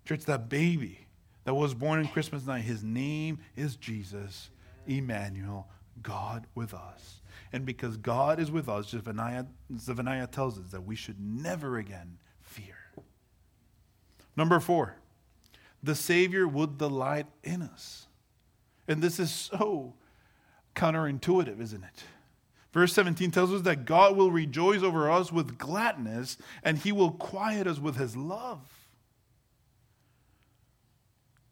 Church, 0.05 0.25
that 0.25 0.49
baby 0.49 1.07
that 1.45 1.55
was 1.55 1.75
born 1.75 2.01
on 2.01 2.09
Christmas 2.09 2.47
night, 2.47 2.63
his 2.63 2.83
name 2.83 3.39
is 3.57 3.77
Jesus, 3.77 4.51
Emmanuel, 4.87 5.69
God 6.03 6.47
with 6.55 6.75
us. 6.75 7.21
And 7.53 7.65
because 7.65 7.97
God 7.97 8.41
is 8.41 8.51
with 8.51 8.69
us, 8.69 8.89
Zephaniah, 8.89 9.45
Zephaniah 9.79 10.27
tells 10.27 10.59
us 10.59 10.71
that 10.71 10.85
we 10.85 10.97
should 10.97 11.21
never 11.21 11.79
again 11.79 12.19
fear. 12.43 12.77
Number 14.37 14.61
four, 14.61 14.97
the 15.83 15.95
Savior 15.95 16.49
would 16.49 16.79
delight 16.79 17.27
in 17.43 17.63
us. 17.63 18.07
And 18.89 19.03
this 19.03 19.19
is 19.19 19.31
so 19.31 19.95
counterintuitive, 20.75 21.61
isn't 21.61 21.85
it? 21.85 22.05
Verse 22.73 22.93
17 22.93 23.31
tells 23.31 23.53
us 23.53 23.63
that 23.63 23.85
God 23.85 24.17
will 24.17 24.33
rejoice 24.33 24.83
over 24.83 25.09
us 25.09 25.31
with 25.31 25.59
gladness 25.59 26.37
and 26.65 26.77
he 26.77 26.91
will 26.91 27.13
quiet 27.13 27.69
us 27.69 27.79
with 27.79 27.97
his 27.97 28.17
love. 28.17 28.61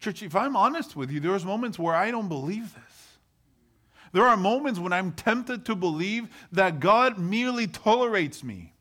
Church, 0.00 0.20
if 0.24 0.34
I'm 0.34 0.56
honest 0.56 0.96
with 0.96 1.12
you, 1.12 1.20
there's 1.20 1.44
moments 1.44 1.78
where 1.78 1.94
I 1.94 2.10
don't 2.10 2.28
believe 2.28 2.74
this. 2.74 3.11
There 4.12 4.26
are 4.26 4.36
moments 4.36 4.78
when 4.78 4.92
I'm 4.92 5.12
tempted 5.12 5.64
to 5.66 5.74
believe 5.74 6.28
that 6.52 6.80
God 6.80 7.18
merely 7.18 7.66
tolerates 7.66 8.44
me. 8.44 8.74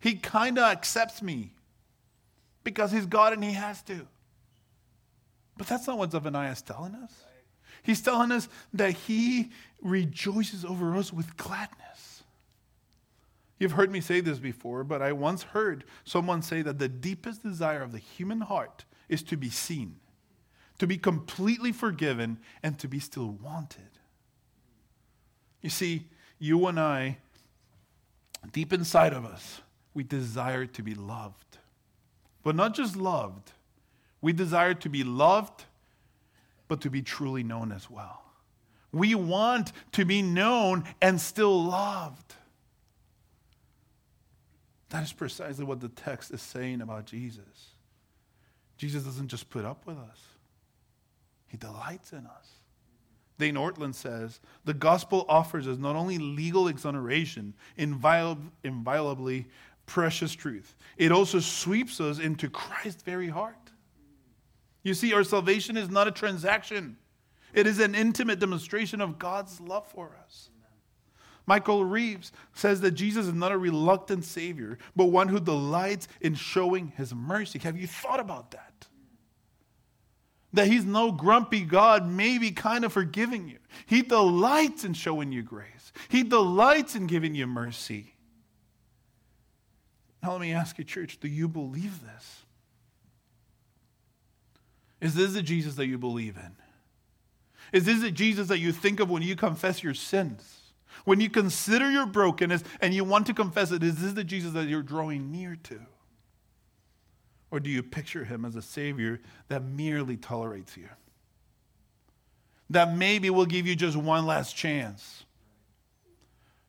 He 0.00 0.16
kind 0.16 0.58
of 0.58 0.64
accepts 0.64 1.22
me 1.22 1.54
because 2.64 2.90
he's 2.90 3.06
God 3.06 3.32
and 3.32 3.42
he 3.42 3.52
has 3.52 3.82
to. 3.82 4.06
But 5.56 5.68
that's 5.68 5.86
not 5.86 5.98
what 5.98 6.10
Zephaniah 6.10 6.50
is 6.50 6.62
telling 6.62 6.94
us. 6.94 7.12
He's 7.82 8.00
telling 8.00 8.32
us 8.32 8.48
that 8.72 8.92
He 8.92 9.50
rejoices 9.80 10.64
over 10.64 10.96
us 10.96 11.12
with 11.12 11.36
gladness. 11.36 12.22
You've 13.58 13.72
heard 13.72 13.90
me 13.90 14.00
say 14.00 14.20
this 14.20 14.38
before, 14.38 14.82
but 14.84 15.02
I 15.02 15.12
once 15.12 15.42
heard 15.42 15.84
someone 16.04 16.42
say 16.42 16.62
that 16.62 16.78
the 16.78 16.88
deepest 16.88 17.42
desire 17.42 17.82
of 17.82 17.92
the 17.92 17.98
human 17.98 18.40
heart 18.40 18.84
is 19.08 19.22
to 19.24 19.36
be 19.36 19.50
seen, 19.50 19.96
to 20.78 20.86
be 20.86 20.98
completely 20.98 21.72
forgiven, 21.72 22.38
and 22.62 22.78
to 22.78 22.88
be 22.88 22.98
still 22.98 23.30
wanted. 23.30 23.90
You 25.60 25.70
see, 25.70 26.08
you 26.38 26.66
and 26.66 26.78
I, 26.80 27.18
deep 28.52 28.72
inside 28.72 29.12
of 29.12 29.24
us, 29.24 29.60
we 29.94 30.02
desire 30.02 30.66
to 30.66 30.82
be 30.82 30.94
loved. 30.94 31.58
But 32.42 32.56
not 32.56 32.74
just 32.74 32.96
loved, 32.96 33.52
we 34.20 34.32
desire 34.32 34.74
to 34.74 34.88
be 34.88 35.04
loved 35.04 35.64
but 36.72 36.80
to 36.80 36.88
be 36.88 37.02
truly 37.02 37.42
known 37.42 37.70
as 37.70 37.90
well. 37.90 38.22
We 38.92 39.14
want 39.14 39.72
to 39.92 40.06
be 40.06 40.22
known 40.22 40.84
and 41.02 41.20
still 41.20 41.64
loved. 41.64 42.34
That 44.88 45.02
is 45.02 45.12
precisely 45.12 45.66
what 45.66 45.80
the 45.80 45.90
text 45.90 46.30
is 46.30 46.40
saying 46.40 46.80
about 46.80 47.04
Jesus. 47.04 47.74
Jesus 48.78 49.04
doesn't 49.04 49.28
just 49.28 49.50
put 49.50 49.66
up 49.66 49.86
with 49.86 49.98
us, 49.98 50.18
He 51.52 51.58
delights 51.58 52.14
in 52.14 52.26
us. 52.26 52.48
Dane 53.38 53.56
Ortlund 53.56 53.94
says 53.94 54.40
the 54.64 54.72
gospel 54.72 55.26
offers 55.28 55.68
us 55.68 55.76
not 55.76 55.96
only 55.96 56.16
legal 56.16 56.68
exoneration, 56.68 57.52
inviolably 57.76 59.48
precious 59.84 60.32
truth, 60.32 60.74
it 60.96 61.12
also 61.12 61.40
sweeps 61.40 62.00
us 62.00 62.18
into 62.18 62.48
Christ's 62.48 63.02
very 63.02 63.28
heart. 63.28 63.70
You 64.82 64.94
see, 64.94 65.12
our 65.12 65.24
salvation 65.24 65.76
is 65.76 65.90
not 65.90 66.08
a 66.08 66.10
transaction, 66.10 66.96
it 67.52 67.66
is 67.66 67.80
an 67.80 67.94
intimate 67.94 68.40
demonstration 68.40 69.02
of 69.02 69.18
God's 69.18 69.60
love 69.60 69.86
for 69.86 70.16
us. 70.24 70.48
Michael 71.44 71.84
Reeves 71.84 72.32
says 72.54 72.80
that 72.80 72.92
Jesus 72.92 73.26
is 73.26 73.34
not 73.34 73.52
a 73.52 73.58
reluctant 73.58 74.24
Savior, 74.24 74.78
but 74.96 75.06
one 75.06 75.28
who 75.28 75.38
delights 75.38 76.08
in 76.22 76.34
showing 76.34 76.94
His 76.96 77.14
mercy. 77.14 77.58
Have 77.58 77.76
you 77.76 77.86
thought 77.86 78.20
about 78.20 78.52
that? 78.52 78.86
That 80.52 80.66
He's 80.66 80.84
no 80.84 81.12
grumpy 81.12 81.62
God, 81.62 82.06
maybe 82.06 82.50
kind 82.50 82.84
of 82.84 82.92
forgiving 82.92 83.48
you. 83.48 83.58
He 83.86 84.02
delights 84.02 84.84
in 84.84 84.94
showing 84.94 85.32
you 85.32 85.42
grace, 85.42 85.92
He 86.08 86.22
delights 86.22 86.94
in 86.94 87.06
giving 87.06 87.34
you 87.34 87.46
mercy. 87.46 88.14
Now, 90.22 90.32
let 90.32 90.40
me 90.40 90.52
ask 90.52 90.78
you, 90.78 90.84
church, 90.84 91.18
do 91.20 91.26
you 91.26 91.48
believe 91.48 92.00
this? 92.04 92.42
Is 95.00 95.14
this 95.14 95.32
the 95.32 95.42
Jesus 95.42 95.74
that 95.74 95.86
you 95.86 95.98
believe 95.98 96.36
in? 96.36 96.52
Is 97.72 97.86
this 97.86 98.00
the 98.00 98.10
Jesus 98.12 98.46
that 98.48 98.58
you 98.58 98.70
think 98.70 99.00
of 99.00 99.10
when 99.10 99.22
you 99.22 99.34
confess 99.34 99.82
your 99.82 99.94
sins? 99.94 100.60
When 101.04 101.20
you 101.20 101.28
consider 101.28 101.90
your 101.90 102.06
brokenness 102.06 102.62
and 102.80 102.94
you 102.94 103.02
want 103.02 103.26
to 103.26 103.34
confess 103.34 103.72
it, 103.72 103.82
is 103.82 103.96
this 103.96 104.12
the 104.12 104.22
Jesus 104.22 104.52
that 104.52 104.68
you're 104.68 104.82
drawing 104.82 105.32
near 105.32 105.56
to? 105.64 105.80
Or 107.52 107.60
do 107.60 107.68
you 107.68 107.82
picture 107.82 108.24
him 108.24 108.46
as 108.46 108.56
a 108.56 108.62
Savior 108.62 109.20
that 109.48 109.62
merely 109.62 110.16
tolerates 110.16 110.74
you? 110.74 110.88
That 112.70 112.96
maybe 112.96 113.28
will 113.28 113.44
give 113.44 113.66
you 113.66 113.76
just 113.76 113.94
one 113.94 114.24
last 114.24 114.56
chance? 114.56 115.26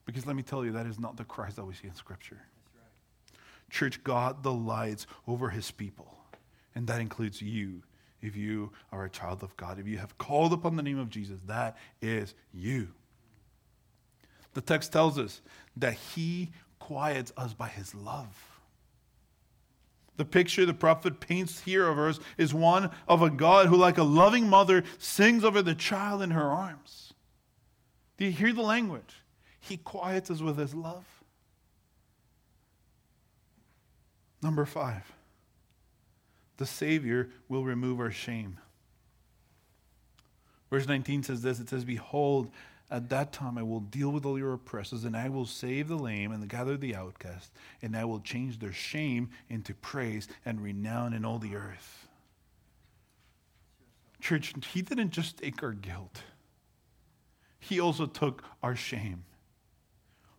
Because 0.06 0.26
let 0.26 0.36
me 0.36 0.44
tell 0.44 0.66
you, 0.66 0.74
that 0.74 0.86
is 0.86 1.00
not 1.00 1.16
the 1.16 1.24
Christ 1.24 1.56
that 1.56 1.64
we 1.64 1.74
see 1.74 1.88
in 1.88 1.96
Scripture. 1.96 2.42
Church, 3.70 4.04
God 4.04 4.44
delights 4.44 5.08
over 5.26 5.50
his 5.50 5.72
people, 5.72 6.18
and 6.76 6.86
that 6.88 7.00
includes 7.00 7.42
you 7.42 7.82
if 8.22 8.36
you 8.36 8.74
are 8.92 9.06
a 9.06 9.10
child 9.10 9.42
of 9.42 9.56
God. 9.56 9.80
If 9.80 9.88
you 9.88 10.00
have 10.00 10.18
called 10.18 10.52
upon 10.52 10.76
the 10.76 10.84
name 10.84 11.00
of 11.00 11.10
Jesus, 11.10 11.40
that 11.48 11.78
is 12.02 12.36
you. 12.54 12.90
The 14.54 14.62
text 14.62 14.92
tells 14.92 15.18
us 15.18 15.42
that 15.78 15.94
he 15.94 16.52
quiets 16.80 17.32
us 17.38 17.54
by 17.54 17.70
his 17.70 17.96
love. 17.96 18.53
The 20.18 20.26
picture 20.26 20.66
the 20.66 20.74
prophet 20.74 21.20
paints 21.20 21.62
here 21.62 21.88
of 21.88 21.98
us 21.98 22.20
is 22.38 22.54
one 22.54 22.92
of 23.08 23.22
a 23.22 23.30
God 23.30 23.68
who, 23.68 23.76
like 23.76 23.98
a 23.98 24.04
loving 24.04 24.48
mother, 24.48 24.84
sings 25.00 25.44
over 25.44 25.62
the 25.62 25.74
child 25.74 26.22
in 26.22 26.32
her 26.32 26.52
arms. 26.52 27.14
Do 28.18 28.26
you 28.26 28.32
hear 28.32 28.54
the 28.54 28.62
language? 28.62 29.24
He 29.60 29.78
quiets 29.78 30.30
us 30.30 30.42
with 30.42 30.58
his 30.58 30.76
love. 30.76 31.06
Number 34.42 34.66
five 34.66 35.14
the 36.58 36.66
Savior 36.66 37.30
will 37.50 37.64
remove 37.64 38.00
our 38.00 38.12
shame. 38.12 38.60
Verse 40.70 40.88
19 40.88 41.24
says 41.24 41.42
this 41.42 41.60
it 41.60 41.70
says, 41.70 41.84
Behold, 41.84 42.50
At 42.94 43.10
that 43.10 43.34
time, 43.34 43.58
I 43.58 43.64
will 43.64 43.80
deal 43.80 44.12
with 44.12 44.24
all 44.24 44.38
your 44.38 44.54
oppressors, 44.54 45.04
and 45.04 45.18
I 45.18 45.28
will 45.28 45.48
save 45.48 45.88
the 45.88 45.96
lame 45.96 46.32
and 46.32 46.48
gather 46.48 46.78
the 46.78 46.96
outcast, 46.96 47.52
and 47.82 47.98
I 47.98 48.06
will 48.06 48.20
change 48.20 48.60
their 48.60 48.72
shame 48.72 49.32
into 49.50 49.74
praise 49.74 50.28
and 50.46 50.62
renown 50.62 51.12
in 51.14 51.26
all 51.26 51.40
the 51.40 51.56
earth. 51.56 52.08
Church, 54.22 54.54
He 54.72 54.84
didn't 54.84 55.10
just 55.10 55.40
take 55.40 55.64
our 55.64 55.72
guilt, 55.72 56.22
He 57.60 57.80
also 57.80 58.06
took 58.06 58.44
our 58.62 58.76
shame. 58.76 59.24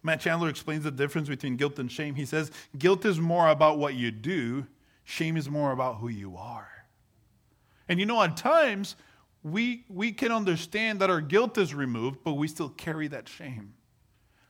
Matt 0.05 0.21
Chandler 0.21 0.49
explains 0.49 0.85
the 0.85 0.93
difference 0.93 1.29
between 1.29 1.57
guilt 1.57 1.81
and 1.81 1.91
shame. 1.91 2.15
He 2.15 2.27
says, 2.27 2.53
Guilt 2.79 3.05
is 3.05 3.19
more 3.19 3.49
about 3.49 3.79
what 3.79 3.95
you 3.95 4.13
do, 4.13 4.69
shame 5.03 5.37
is 5.37 5.51
more 5.51 5.73
about 5.73 5.97
who 5.97 6.09
you 6.09 6.37
are. 6.37 6.71
And 7.89 7.99
you 7.99 8.07
know, 8.07 8.23
at 8.23 8.37
times, 8.37 8.95
we, 9.45 9.85
we 9.91 10.11
can 10.11 10.33
understand 10.33 11.01
that 11.01 11.11
our 11.11 11.21
guilt 11.21 11.59
is 11.59 11.75
removed, 11.75 12.21
but 12.25 12.35
we 12.35 12.49
still 12.49 12.71
carry 12.71 13.09
that 13.09 13.29
shame. 13.29 13.75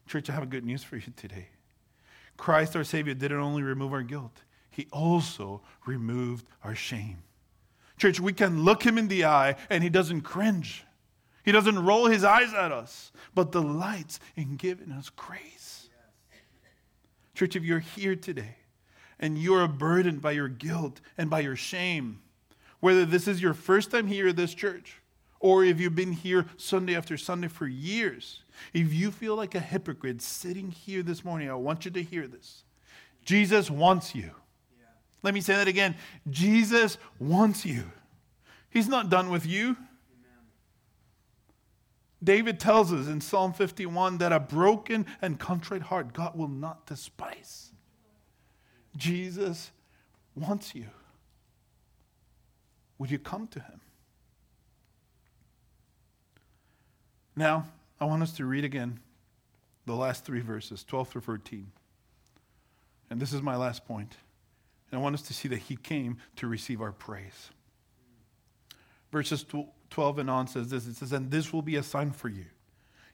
Church, 0.06 0.30
I 0.30 0.34
have 0.34 0.48
good 0.48 0.64
news 0.64 0.84
for 0.84 0.96
you 0.96 1.12
today. 1.16 1.48
Christ, 2.36 2.76
our 2.76 2.84
Savior, 2.84 3.12
didn't 3.12 3.38
only 3.38 3.62
remove 3.62 3.92
our 3.92 4.02
guilt, 4.02 4.42
He 4.70 4.86
also 4.92 5.62
removed 5.84 6.46
our 6.62 6.76
shame. 6.76 7.18
Church, 7.98 8.20
we 8.20 8.32
can 8.32 8.62
look 8.62 8.84
Him 8.84 8.96
in 8.96 9.08
the 9.08 9.24
eye 9.24 9.56
and 9.68 9.82
He 9.82 9.90
doesn't 9.90 10.22
cringe. 10.22 10.84
He 11.44 11.52
doesn't 11.52 11.84
roll 11.84 12.06
His 12.06 12.22
eyes 12.22 12.54
at 12.54 12.70
us, 12.70 13.12
but 13.34 13.52
delights 13.52 14.20
in 14.36 14.56
giving 14.56 14.92
us 14.92 15.10
grace. 15.10 15.88
Church, 17.34 17.56
if 17.56 17.64
you're 17.64 17.80
here 17.80 18.14
today 18.14 18.56
and 19.18 19.36
you're 19.36 19.66
burdened 19.66 20.20
by 20.22 20.32
your 20.32 20.48
guilt 20.48 21.00
and 21.18 21.28
by 21.28 21.40
your 21.40 21.56
shame, 21.56 22.20
whether 22.84 23.06
this 23.06 23.26
is 23.26 23.40
your 23.40 23.54
first 23.54 23.90
time 23.90 24.06
here 24.06 24.28
at 24.28 24.36
this 24.36 24.52
church, 24.52 25.00
or 25.40 25.64
if 25.64 25.80
you've 25.80 25.94
been 25.94 26.12
here 26.12 26.44
Sunday 26.58 26.94
after 26.94 27.16
Sunday 27.16 27.48
for 27.48 27.66
years, 27.66 28.42
if 28.74 28.92
you 28.92 29.10
feel 29.10 29.34
like 29.36 29.54
a 29.54 29.58
hypocrite 29.58 30.20
sitting 30.20 30.70
here 30.70 31.02
this 31.02 31.24
morning, 31.24 31.48
I 31.48 31.54
want 31.54 31.86
you 31.86 31.90
to 31.92 32.02
hear 32.02 32.26
this. 32.26 32.62
Jesus 33.24 33.70
wants 33.70 34.14
you. 34.14 34.32
Yeah. 34.78 34.84
Let 35.22 35.32
me 35.32 35.40
say 35.40 35.54
that 35.54 35.66
again. 35.66 35.94
Jesus 36.28 36.98
wants 37.18 37.64
you. 37.64 37.90
He's 38.68 38.86
not 38.86 39.08
done 39.08 39.30
with 39.30 39.46
you. 39.46 39.78
David 42.22 42.60
tells 42.60 42.92
us 42.92 43.06
in 43.06 43.22
Psalm 43.22 43.54
51 43.54 44.18
that 44.18 44.30
a 44.30 44.40
broken 44.40 45.06
and 45.22 45.40
contrite 45.40 45.80
heart 45.80 46.12
God 46.12 46.36
will 46.36 46.48
not 46.48 46.84
despise. 46.84 47.70
Jesus 48.94 49.70
wants 50.34 50.74
you. 50.74 50.88
Would 53.04 53.10
you 53.10 53.18
come 53.18 53.48
to 53.48 53.60
him? 53.60 53.82
Now, 57.36 57.66
I 58.00 58.06
want 58.06 58.22
us 58.22 58.32
to 58.38 58.46
read 58.46 58.64
again 58.64 58.98
the 59.84 59.92
last 59.92 60.24
three 60.24 60.40
verses, 60.40 60.82
12 60.84 61.10
through 61.10 61.20
13. 61.20 61.70
And 63.10 63.20
this 63.20 63.34
is 63.34 63.42
my 63.42 63.56
last 63.56 63.84
point. 63.84 64.16
And 64.90 64.98
I 64.98 65.02
want 65.02 65.16
us 65.16 65.20
to 65.20 65.34
see 65.34 65.48
that 65.48 65.58
he 65.58 65.76
came 65.76 66.16
to 66.36 66.46
receive 66.46 66.80
our 66.80 66.92
praise. 66.92 67.50
Verses 69.12 69.44
12 69.90 70.18
and 70.18 70.30
on 70.30 70.46
says 70.46 70.70
this 70.70 70.86
it 70.86 70.96
says, 70.96 71.12
And 71.12 71.30
this 71.30 71.52
will 71.52 71.60
be 71.60 71.76
a 71.76 71.82
sign 71.82 72.10
for 72.10 72.30
you. 72.30 72.46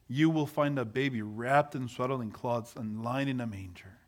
You 0.06 0.30
will 0.30 0.46
find 0.46 0.78
a 0.78 0.84
baby 0.84 1.20
wrapped 1.20 1.74
in 1.74 1.88
swaddling 1.88 2.30
cloths 2.30 2.76
and 2.76 3.02
lying 3.02 3.26
in 3.26 3.40
a 3.40 3.46
manger. 3.48 3.98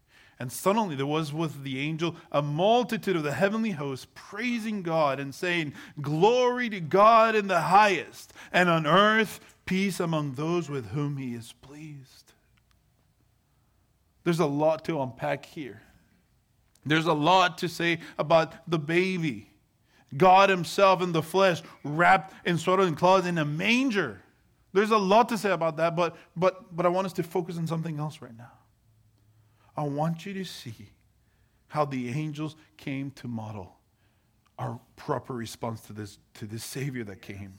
And 0.43 0.51
suddenly 0.51 0.97
there 0.97 1.07
was 1.07 1.33
with 1.33 1.63
the 1.63 1.79
angel 1.79 2.17
a 2.33 2.43
multitude 2.43 3.15
of 3.15 3.23
the 3.23 3.31
heavenly 3.31 3.71
hosts 3.71 4.09
praising 4.13 4.83
God 4.83 5.21
and 5.21 5.33
saying, 5.33 5.73
Glory 6.01 6.69
to 6.71 6.81
God 6.81 7.37
in 7.37 7.47
the 7.47 7.61
highest, 7.61 8.33
and 8.53 8.69
on 8.69 8.85
earth 8.85 9.39
peace 9.67 10.01
among 10.01 10.33
those 10.33 10.69
with 10.69 10.87
whom 10.87 11.17
he 11.17 11.35
is 11.35 11.53
pleased. 11.63 12.33
There's 14.25 14.41
a 14.41 14.47
lot 14.47 14.85
to 14.87 15.01
unpack 15.01 15.47
here. 15.47 15.81
There's 16.85 17.07
a 17.07 17.13
lot 17.13 17.59
to 17.59 17.69
say 17.69 18.01
about 18.19 18.69
the 18.69 18.81
baby. 18.81 19.49
God 20.17 20.51
Himself 20.51 21.03
in 21.03 21.13
the 21.13 21.23
flesh, 21.23 21.63
wrapped 21.85 22.35
in 22.45 22.59
swaddling 22.59 22.97
cloths 22.97 23.29
in 23.29 23.39
a 23.39 23.45
manger. 23.45 24.21
There's 24.73 24.91
a 24.91 24.99
lot 24.99 25.29
to 25.29 25.39
say 25.39 25.53
about 25.53 25.77
that, 25.77 25.95
but, 25.95 26.17
but, 26.35 26.75
but 26.75 26.85
I 26.85 26.89
want 26.89 27.07
us 27.07 27.13
to 27.13 27.23
focus 27.23 27.59
on 27.59 27.69
something 27.69 28.01
else 28.01 28.21
right 28.21 28.37
now. 28.37 28.51
I 29.77 29.85
want 29.85 30.27
you 30.27 30.35
to 30.35 30.45
see 30.45 30.91
how 31.69 31.85
the 31.85 32.11
angels 32.11 32.57
came 32.77 33.11
to 33.13 33.29
model 33.29 33.77
our 34.59 34.79
proper 34.97 35.33
response 35.33 35.81
to 35.83 35.93
this, 35.93 36.19
to 36.35 36.47
this 36.47 36.65
Savior 36.65 37.05
that 37.05 37.23
came. 37.23 37.55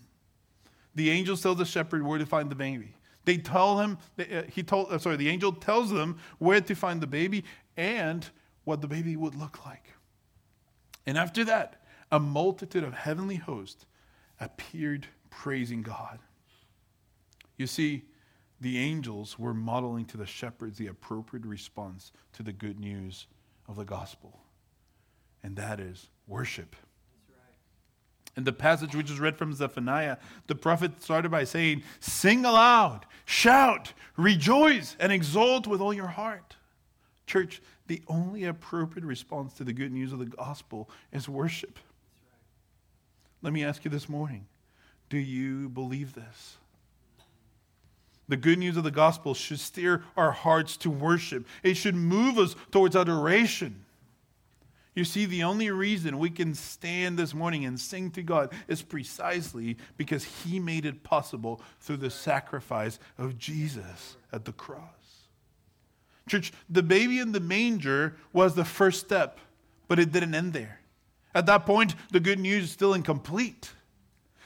The 0.95 1.09
angels 1.09 1.41
tell 1.41 1.55
the 1.55 1.65
shepherd 1.65 2.05
where 2.05 2.19
to 2.19 2.25
find 2.25 2.49
the 2.49 2.55
baby. 2.55 2.93
They 3.25 3.37
tell 3.37 3.79
him, 3.79 3.97
uh, 4.19 4.43
he 4.51 4.63
told, 4.63 4.91
uh, 4.91 4.99
sorry, 4.99 5.15
the 5.15 5.29
angel 5.29 5.53
tells 5.53 5.89
them 5.89 6.19
where 6.39 6.61
to 6.61 6.75
find 6.75 7.01
the 7.01 7.07
baby 7.07 7.43
and 7.77 8.29
what 8.63 8.81
the 8.81 8.87
baby 8.87 9.15
would 9.15 9.35
look 9.35 9.65
like. 9.65 9.93
And 11.05 11.17
after 11.17 11.43
that, 11.45 11.83
a 12.11 12.19
multitude 12.19 12.83
of 12.83 12.93
heavenly 12.93 13.37
hosts 13.37 13.85
appeared 14.39 15.07
praising 15.29 15.81
God. 15.81 16.19
You 17.57 17.67
see, 17.67 18.03
the 18.63 18.79
angels 18.79 19.37
were 19.37 19.53
modeling 19.53 20.05
to 20.05 20.17
the 20.17 20.25
shepherds 20.25 20.77
the 20.77 20.87
appropriate 20.87 21.45
response 21.45 22.13
to 22.31 22.41
the 22.41 22.53
good 22.53 22.79
news 22.79 23.27
of 23.67 23.75
the 23.75 23.83
gospel. 23.83 24.39
And 25.43 25.57
that 25.57 25.81
is 25.81 26.09
worship. 26.27 26.75
In 28.37 28.45
the 28.45 28.53
passage 28.53 28.95
we 28.95 29.03
just 29.03 29.19
read 29.19 29.37
from 29.37 29.53
Zephaniah, 29.53 30.17
the 30.47 30.55
prophet 30.55 31.03
started 31.03 31.29
by 31.29 31.43
saying, 31.43 31.83
Sing 31.99 32.45
aloud, 32.45 33.05
shout, 33.25 33.93
rejoice, 34.15 34.95
and 34.97 35.11
exult 35.11 35.67
with 35.67 35.81
all 35.81 35.93
your 35.93 36.07
heart. 36.07 36.55
Church, 37.27 37.61
the 37.87 38.01
only 38.07 38.45
appropriate 38.45 39.05
response 39.05 39.53
to 39.55 39.65
the 39.65 39.73
good 39.73 39.91
news 39.91 40.13
of 40.13 40.19
the 40.19 40.25
gospel 40.25 40.89
is 41.11 41.27
worship. 41.27 41.77
Let 43.41 43.51
me 43.51 43.63
ask 43.63 43.83
you 43.83 43.91
this 43.91 44.07
morning 44.07 44.47
do 45.09 45.17
you 45.17 45.67
believe 45.69 46.15
this? 46.15 46.57
The 48.29 48.37
good 48.37 48.59
news 48.59 48.77
of 48.77 48.83
the 48.83 48.91
gospel 48.91 49.33
should 49.33 49.59
steer 49.59 50.03
our 50.15 50.31
hearts 50.31 50.77
to 50.77 50.89
worship. 50.89 51.45
It 51.61 51.75
should 51.75 51.95
move 51.95 52.37
us 52.37 52.55
towards 52.71 52.95
adoration. 52.95 53.83
You 54.95 55.05
see, 55.05 55.25
the 55.25 55.43
only 55.43 55.71
reason 55.71 56.19
we 56.19 56.29
can 56.29 56.53
stand 56.53 57.17
this 57.17 57.33
morning 57.33 57.65
and 57.65 57.79
sing 57.79 58.11
to 58.11 58.21
God 58.21 58.53
is 58.67 58.83
precisely 58.83 59.77
because 59.97 60.23
He 60.23 60.59
made 60.59 60.85
it 60.85 61.03
possible 61.03 61.61
through 61.79 61.97
the 61.97 62.11
sacrifice 62.11 62.99
of 63.17 63.37
Jesus 63.37 64.17
at 64.31 64.45
the 64.45 64.53
cross. 64.53 64.81
Church, 66.29 66.53
the 66.69 66.83
baby 66.83 67.19
in 67.19 67.31
the 67.31 67.39
manger 67.39 68.15
was 68.31 68.55
the 68.55 68.63
first 68.63 68.99
step, 68.99 69.39
but 69.87 69.99
it 69.99 70.11
didn't 70.11 70.35
end 70.35 70.53
there. 70.53 70.79
At 71.35 71.47
that 71.47 71.65
point, 71.65 71.95
the 72.11 72.19
good 72.19 72.39
news 72.39 72.65
is 72.65 72.71
still 72.71 72.93
incomplete. 72.93 73.71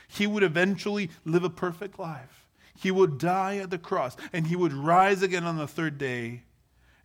He 0.08 0.26
would 0.26 0.44
eventually 0.44 1.10
live 1.26 1.44
a 1.44 1.50
perfect 1.50 2.00
life. 2.00 2.47
He 2.78 2.92
would 2.92 3.18
die 3.18 3.58
at 3.58 3.72
the 3.72 3.78
cross 3.78 4.16
and 4.32 4.48
he 4.48 4.56
would 4.56 4.74
rise 4.74 5.22
again 5.22 5.44
on 5.44 5.58
the 5.58 5.68
third 5.68 5.98
day 5.98 6.44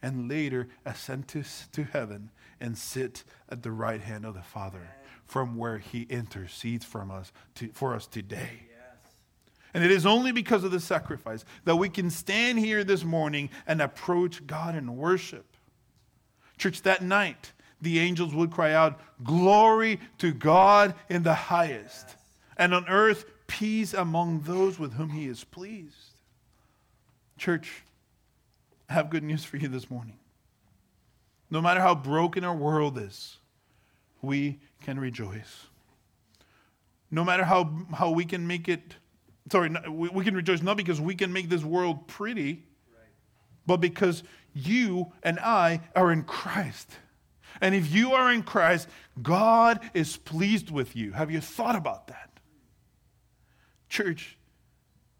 and 0.03 0.29
later 0.29 0.69
ascend 0.85 1.29
to, 1.29 1.45
to 1.73 1.85
heaven 1.85 2.31
and 2.61 2.77
sit 2.77 3.25
at 3.49 3.63
the 3.63 3.71
right 3.71 4.01
hand 4.01 4.25
of 4.25 4.35
the 4.35 4.43
Father 4.43 4.91
from 5.25 5.57
where 5.57 5.79
he 5.79 6.03
intercedes 6.03 6.85
from 6.85 7.11
us 7.11 7.33
to, 7.55 7.69
for 7.73 7.95
us 7.95 8.07
today. 8.07 8.69
And 9.75 9.83
it 9.83 9.91
is 9.91 10.05
only 10.05 10.33
because 10.33 10.65
of 10.65 10.71
the 10.71 10.81
sacrifice 10.81 11.45
that 11.65 11.77
we 11.77 11.89
can 11.89 12.11
stand 12.11 12.59
here 12.59 12.85
this 12.85 13.05
morning 13.05 13.49
and 13.67 13.81
approach 13.81 14.47
God 14.47 14.77
in 14.77 14.97
worship. 14.97 15.57
Church, 16.59 16.83
that 16.83 17.03
night, 17.03 17.53
the 17.81 17.99
angels 17.99 18.35
would 18.35 18.51
cry 18.51 18.75
out, 18.75 19.01
Glory 19.25 19.99
to 20.19 20.33
God 20.33 20.95
in 21.09 21.23
the 21.23 21.35
highest, 21.35 22.17
and 22.59 22.75
on 22.75 22.87
earth, 22.87 23.25
peace 23.53 23.93
among 23.93 24.41
those 24.41 24.79
with 24.79 24.95
whom 24.95 25.11
he 25.11 25.27
is 25.27 25.45
pleased. 25.45 26.17
Church, 27.37 27.83
I 28.89 28.95
have 28.95 29.11
good 29.11 29.23
news 29.23 29.45
for 29.45 29.59
you 29.59 29.69
this 29.69 29.91
morning. 29.91 30.17
No 31.51 31.61
matter 31.61 31.81
how 31.81 31.95
broken 31.95 32.45
our 32.45 32.57
world 32.57 32.97
is, 32.97 33.37
we 34.23 34.59
can 34.83 34.99
rejoice. 34.99 35.67
No 37.11 37.25
matter 37.25 37.45
how, 37.45 37.71
how 37.95 38.11
we 38.11 38.25
can 38.25 38.47
make 38.47 38.71
it, 38.71 38.95
sorry, 39.51 39.71
we, 39.87 40.09
we 40.09 40.25
can 40.25 40.35
rejoice 40.35 40.63
not 40.63 40.79
because 40.79 40.99
we 40.99 41.15
can 41.15 41.31
make 41.31 41.51
this 41.51 41.63
world 41.63 42.09
pretty, 42.09 42.65
but 43.67 43.77
because 43.77 44.23
you 44.55 45.13
and 45.23 45.39
I 45.39 45.83
are 45.95 46.11
in 46.11 46.23
Christ. 46.23 46.91
And 47.61 47.75
if 47.75 47.93
you 47.93 48.13
are 48.13 48.33
in 48.33 48.45
Christ, 48.45 48.89
God 49.21 49.81
is 49.93 50.17
pleased 50.17 50.71
with 50.71 50.97
you. 50.97 51.13
Have 51.13 51.31
you 51.31 51.43
thought 51.43 51.77
about 51.77 52.07
that? 52.07 52.32
Church, 53.93 54.39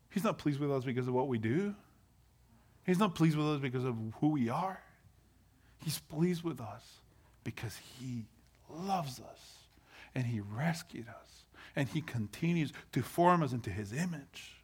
He's 0.09 0.25
not 0.25 0.39
pleased 0.39 0.59
with 0.59 0.73
us 0.73 0.83
because 0.83 1.07
of 1.07 1.13
what 1.13 1.29
we 1.29 1.37
do. 1.37 1.75
He's 2.87 2.99
not 2.99 3.15
pleased 3.15 3.37
with 3.37 3.47
us 3.47 3.61
because 3.61 3.85
of 3.85 3.95
who 4.19 4.29
we 4.29 4.49
are. 4.49 4.81
He's 5.85 5.99
pleased 5.99 6.43
with 6.43 6.59
us 6.59 6.83
because 7.45 7.77
He 7.99 8.25
loves 8.71 9.21
us 9.21 9.59
and 10.15 10.25
He 10.25 10.41
rescued 10.41 11.07
us 11.07 11.45
and 11.77 11.87
He 11.87 12.01
continues 12.01 12.73
to 12.93 13.03
form 13.03 13.43
us 13.43 13.53
into 13.53 13.69
His 13.69 13.93
image. 13.93 14.63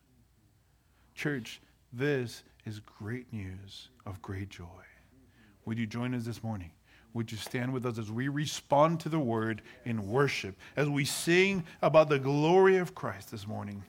Church, 1.14 1.60
This 1.92 2.44
is 2.64 2.80
great 2.80 3.30
news 3.30 3.90
of 4.06 4.22
great 4.22 4.48
joy. 4.48 4.64
Would 5.66 5.78
you 5.78 5.86
join 5.86 6.14
us 6.14 6.24
this 6.24 6.42
morning? 6.42 6.70
Would 7.12 7.30
you 7.30 7.36
stand 7.36 7.74
with 7.74 7.84
us 7.84 7.98
as 7.98 8.10
we 8.10 8.28
respond 8.28 9.00
to 9.00 9.10
the 9.10 9.18
word 9.18 9.60
in 9.84 10.08
worship, 10.08 10.56
as 10.76 10.88
we 10.88 11.04
sing 11.04 11.64
about 11.82 12.08
the 12.08 12.18
glory 12.18 12.78
of 12.78 12.94
Christ 12.94 13.30
this 13.30 13.46
morning? 13.46 13.84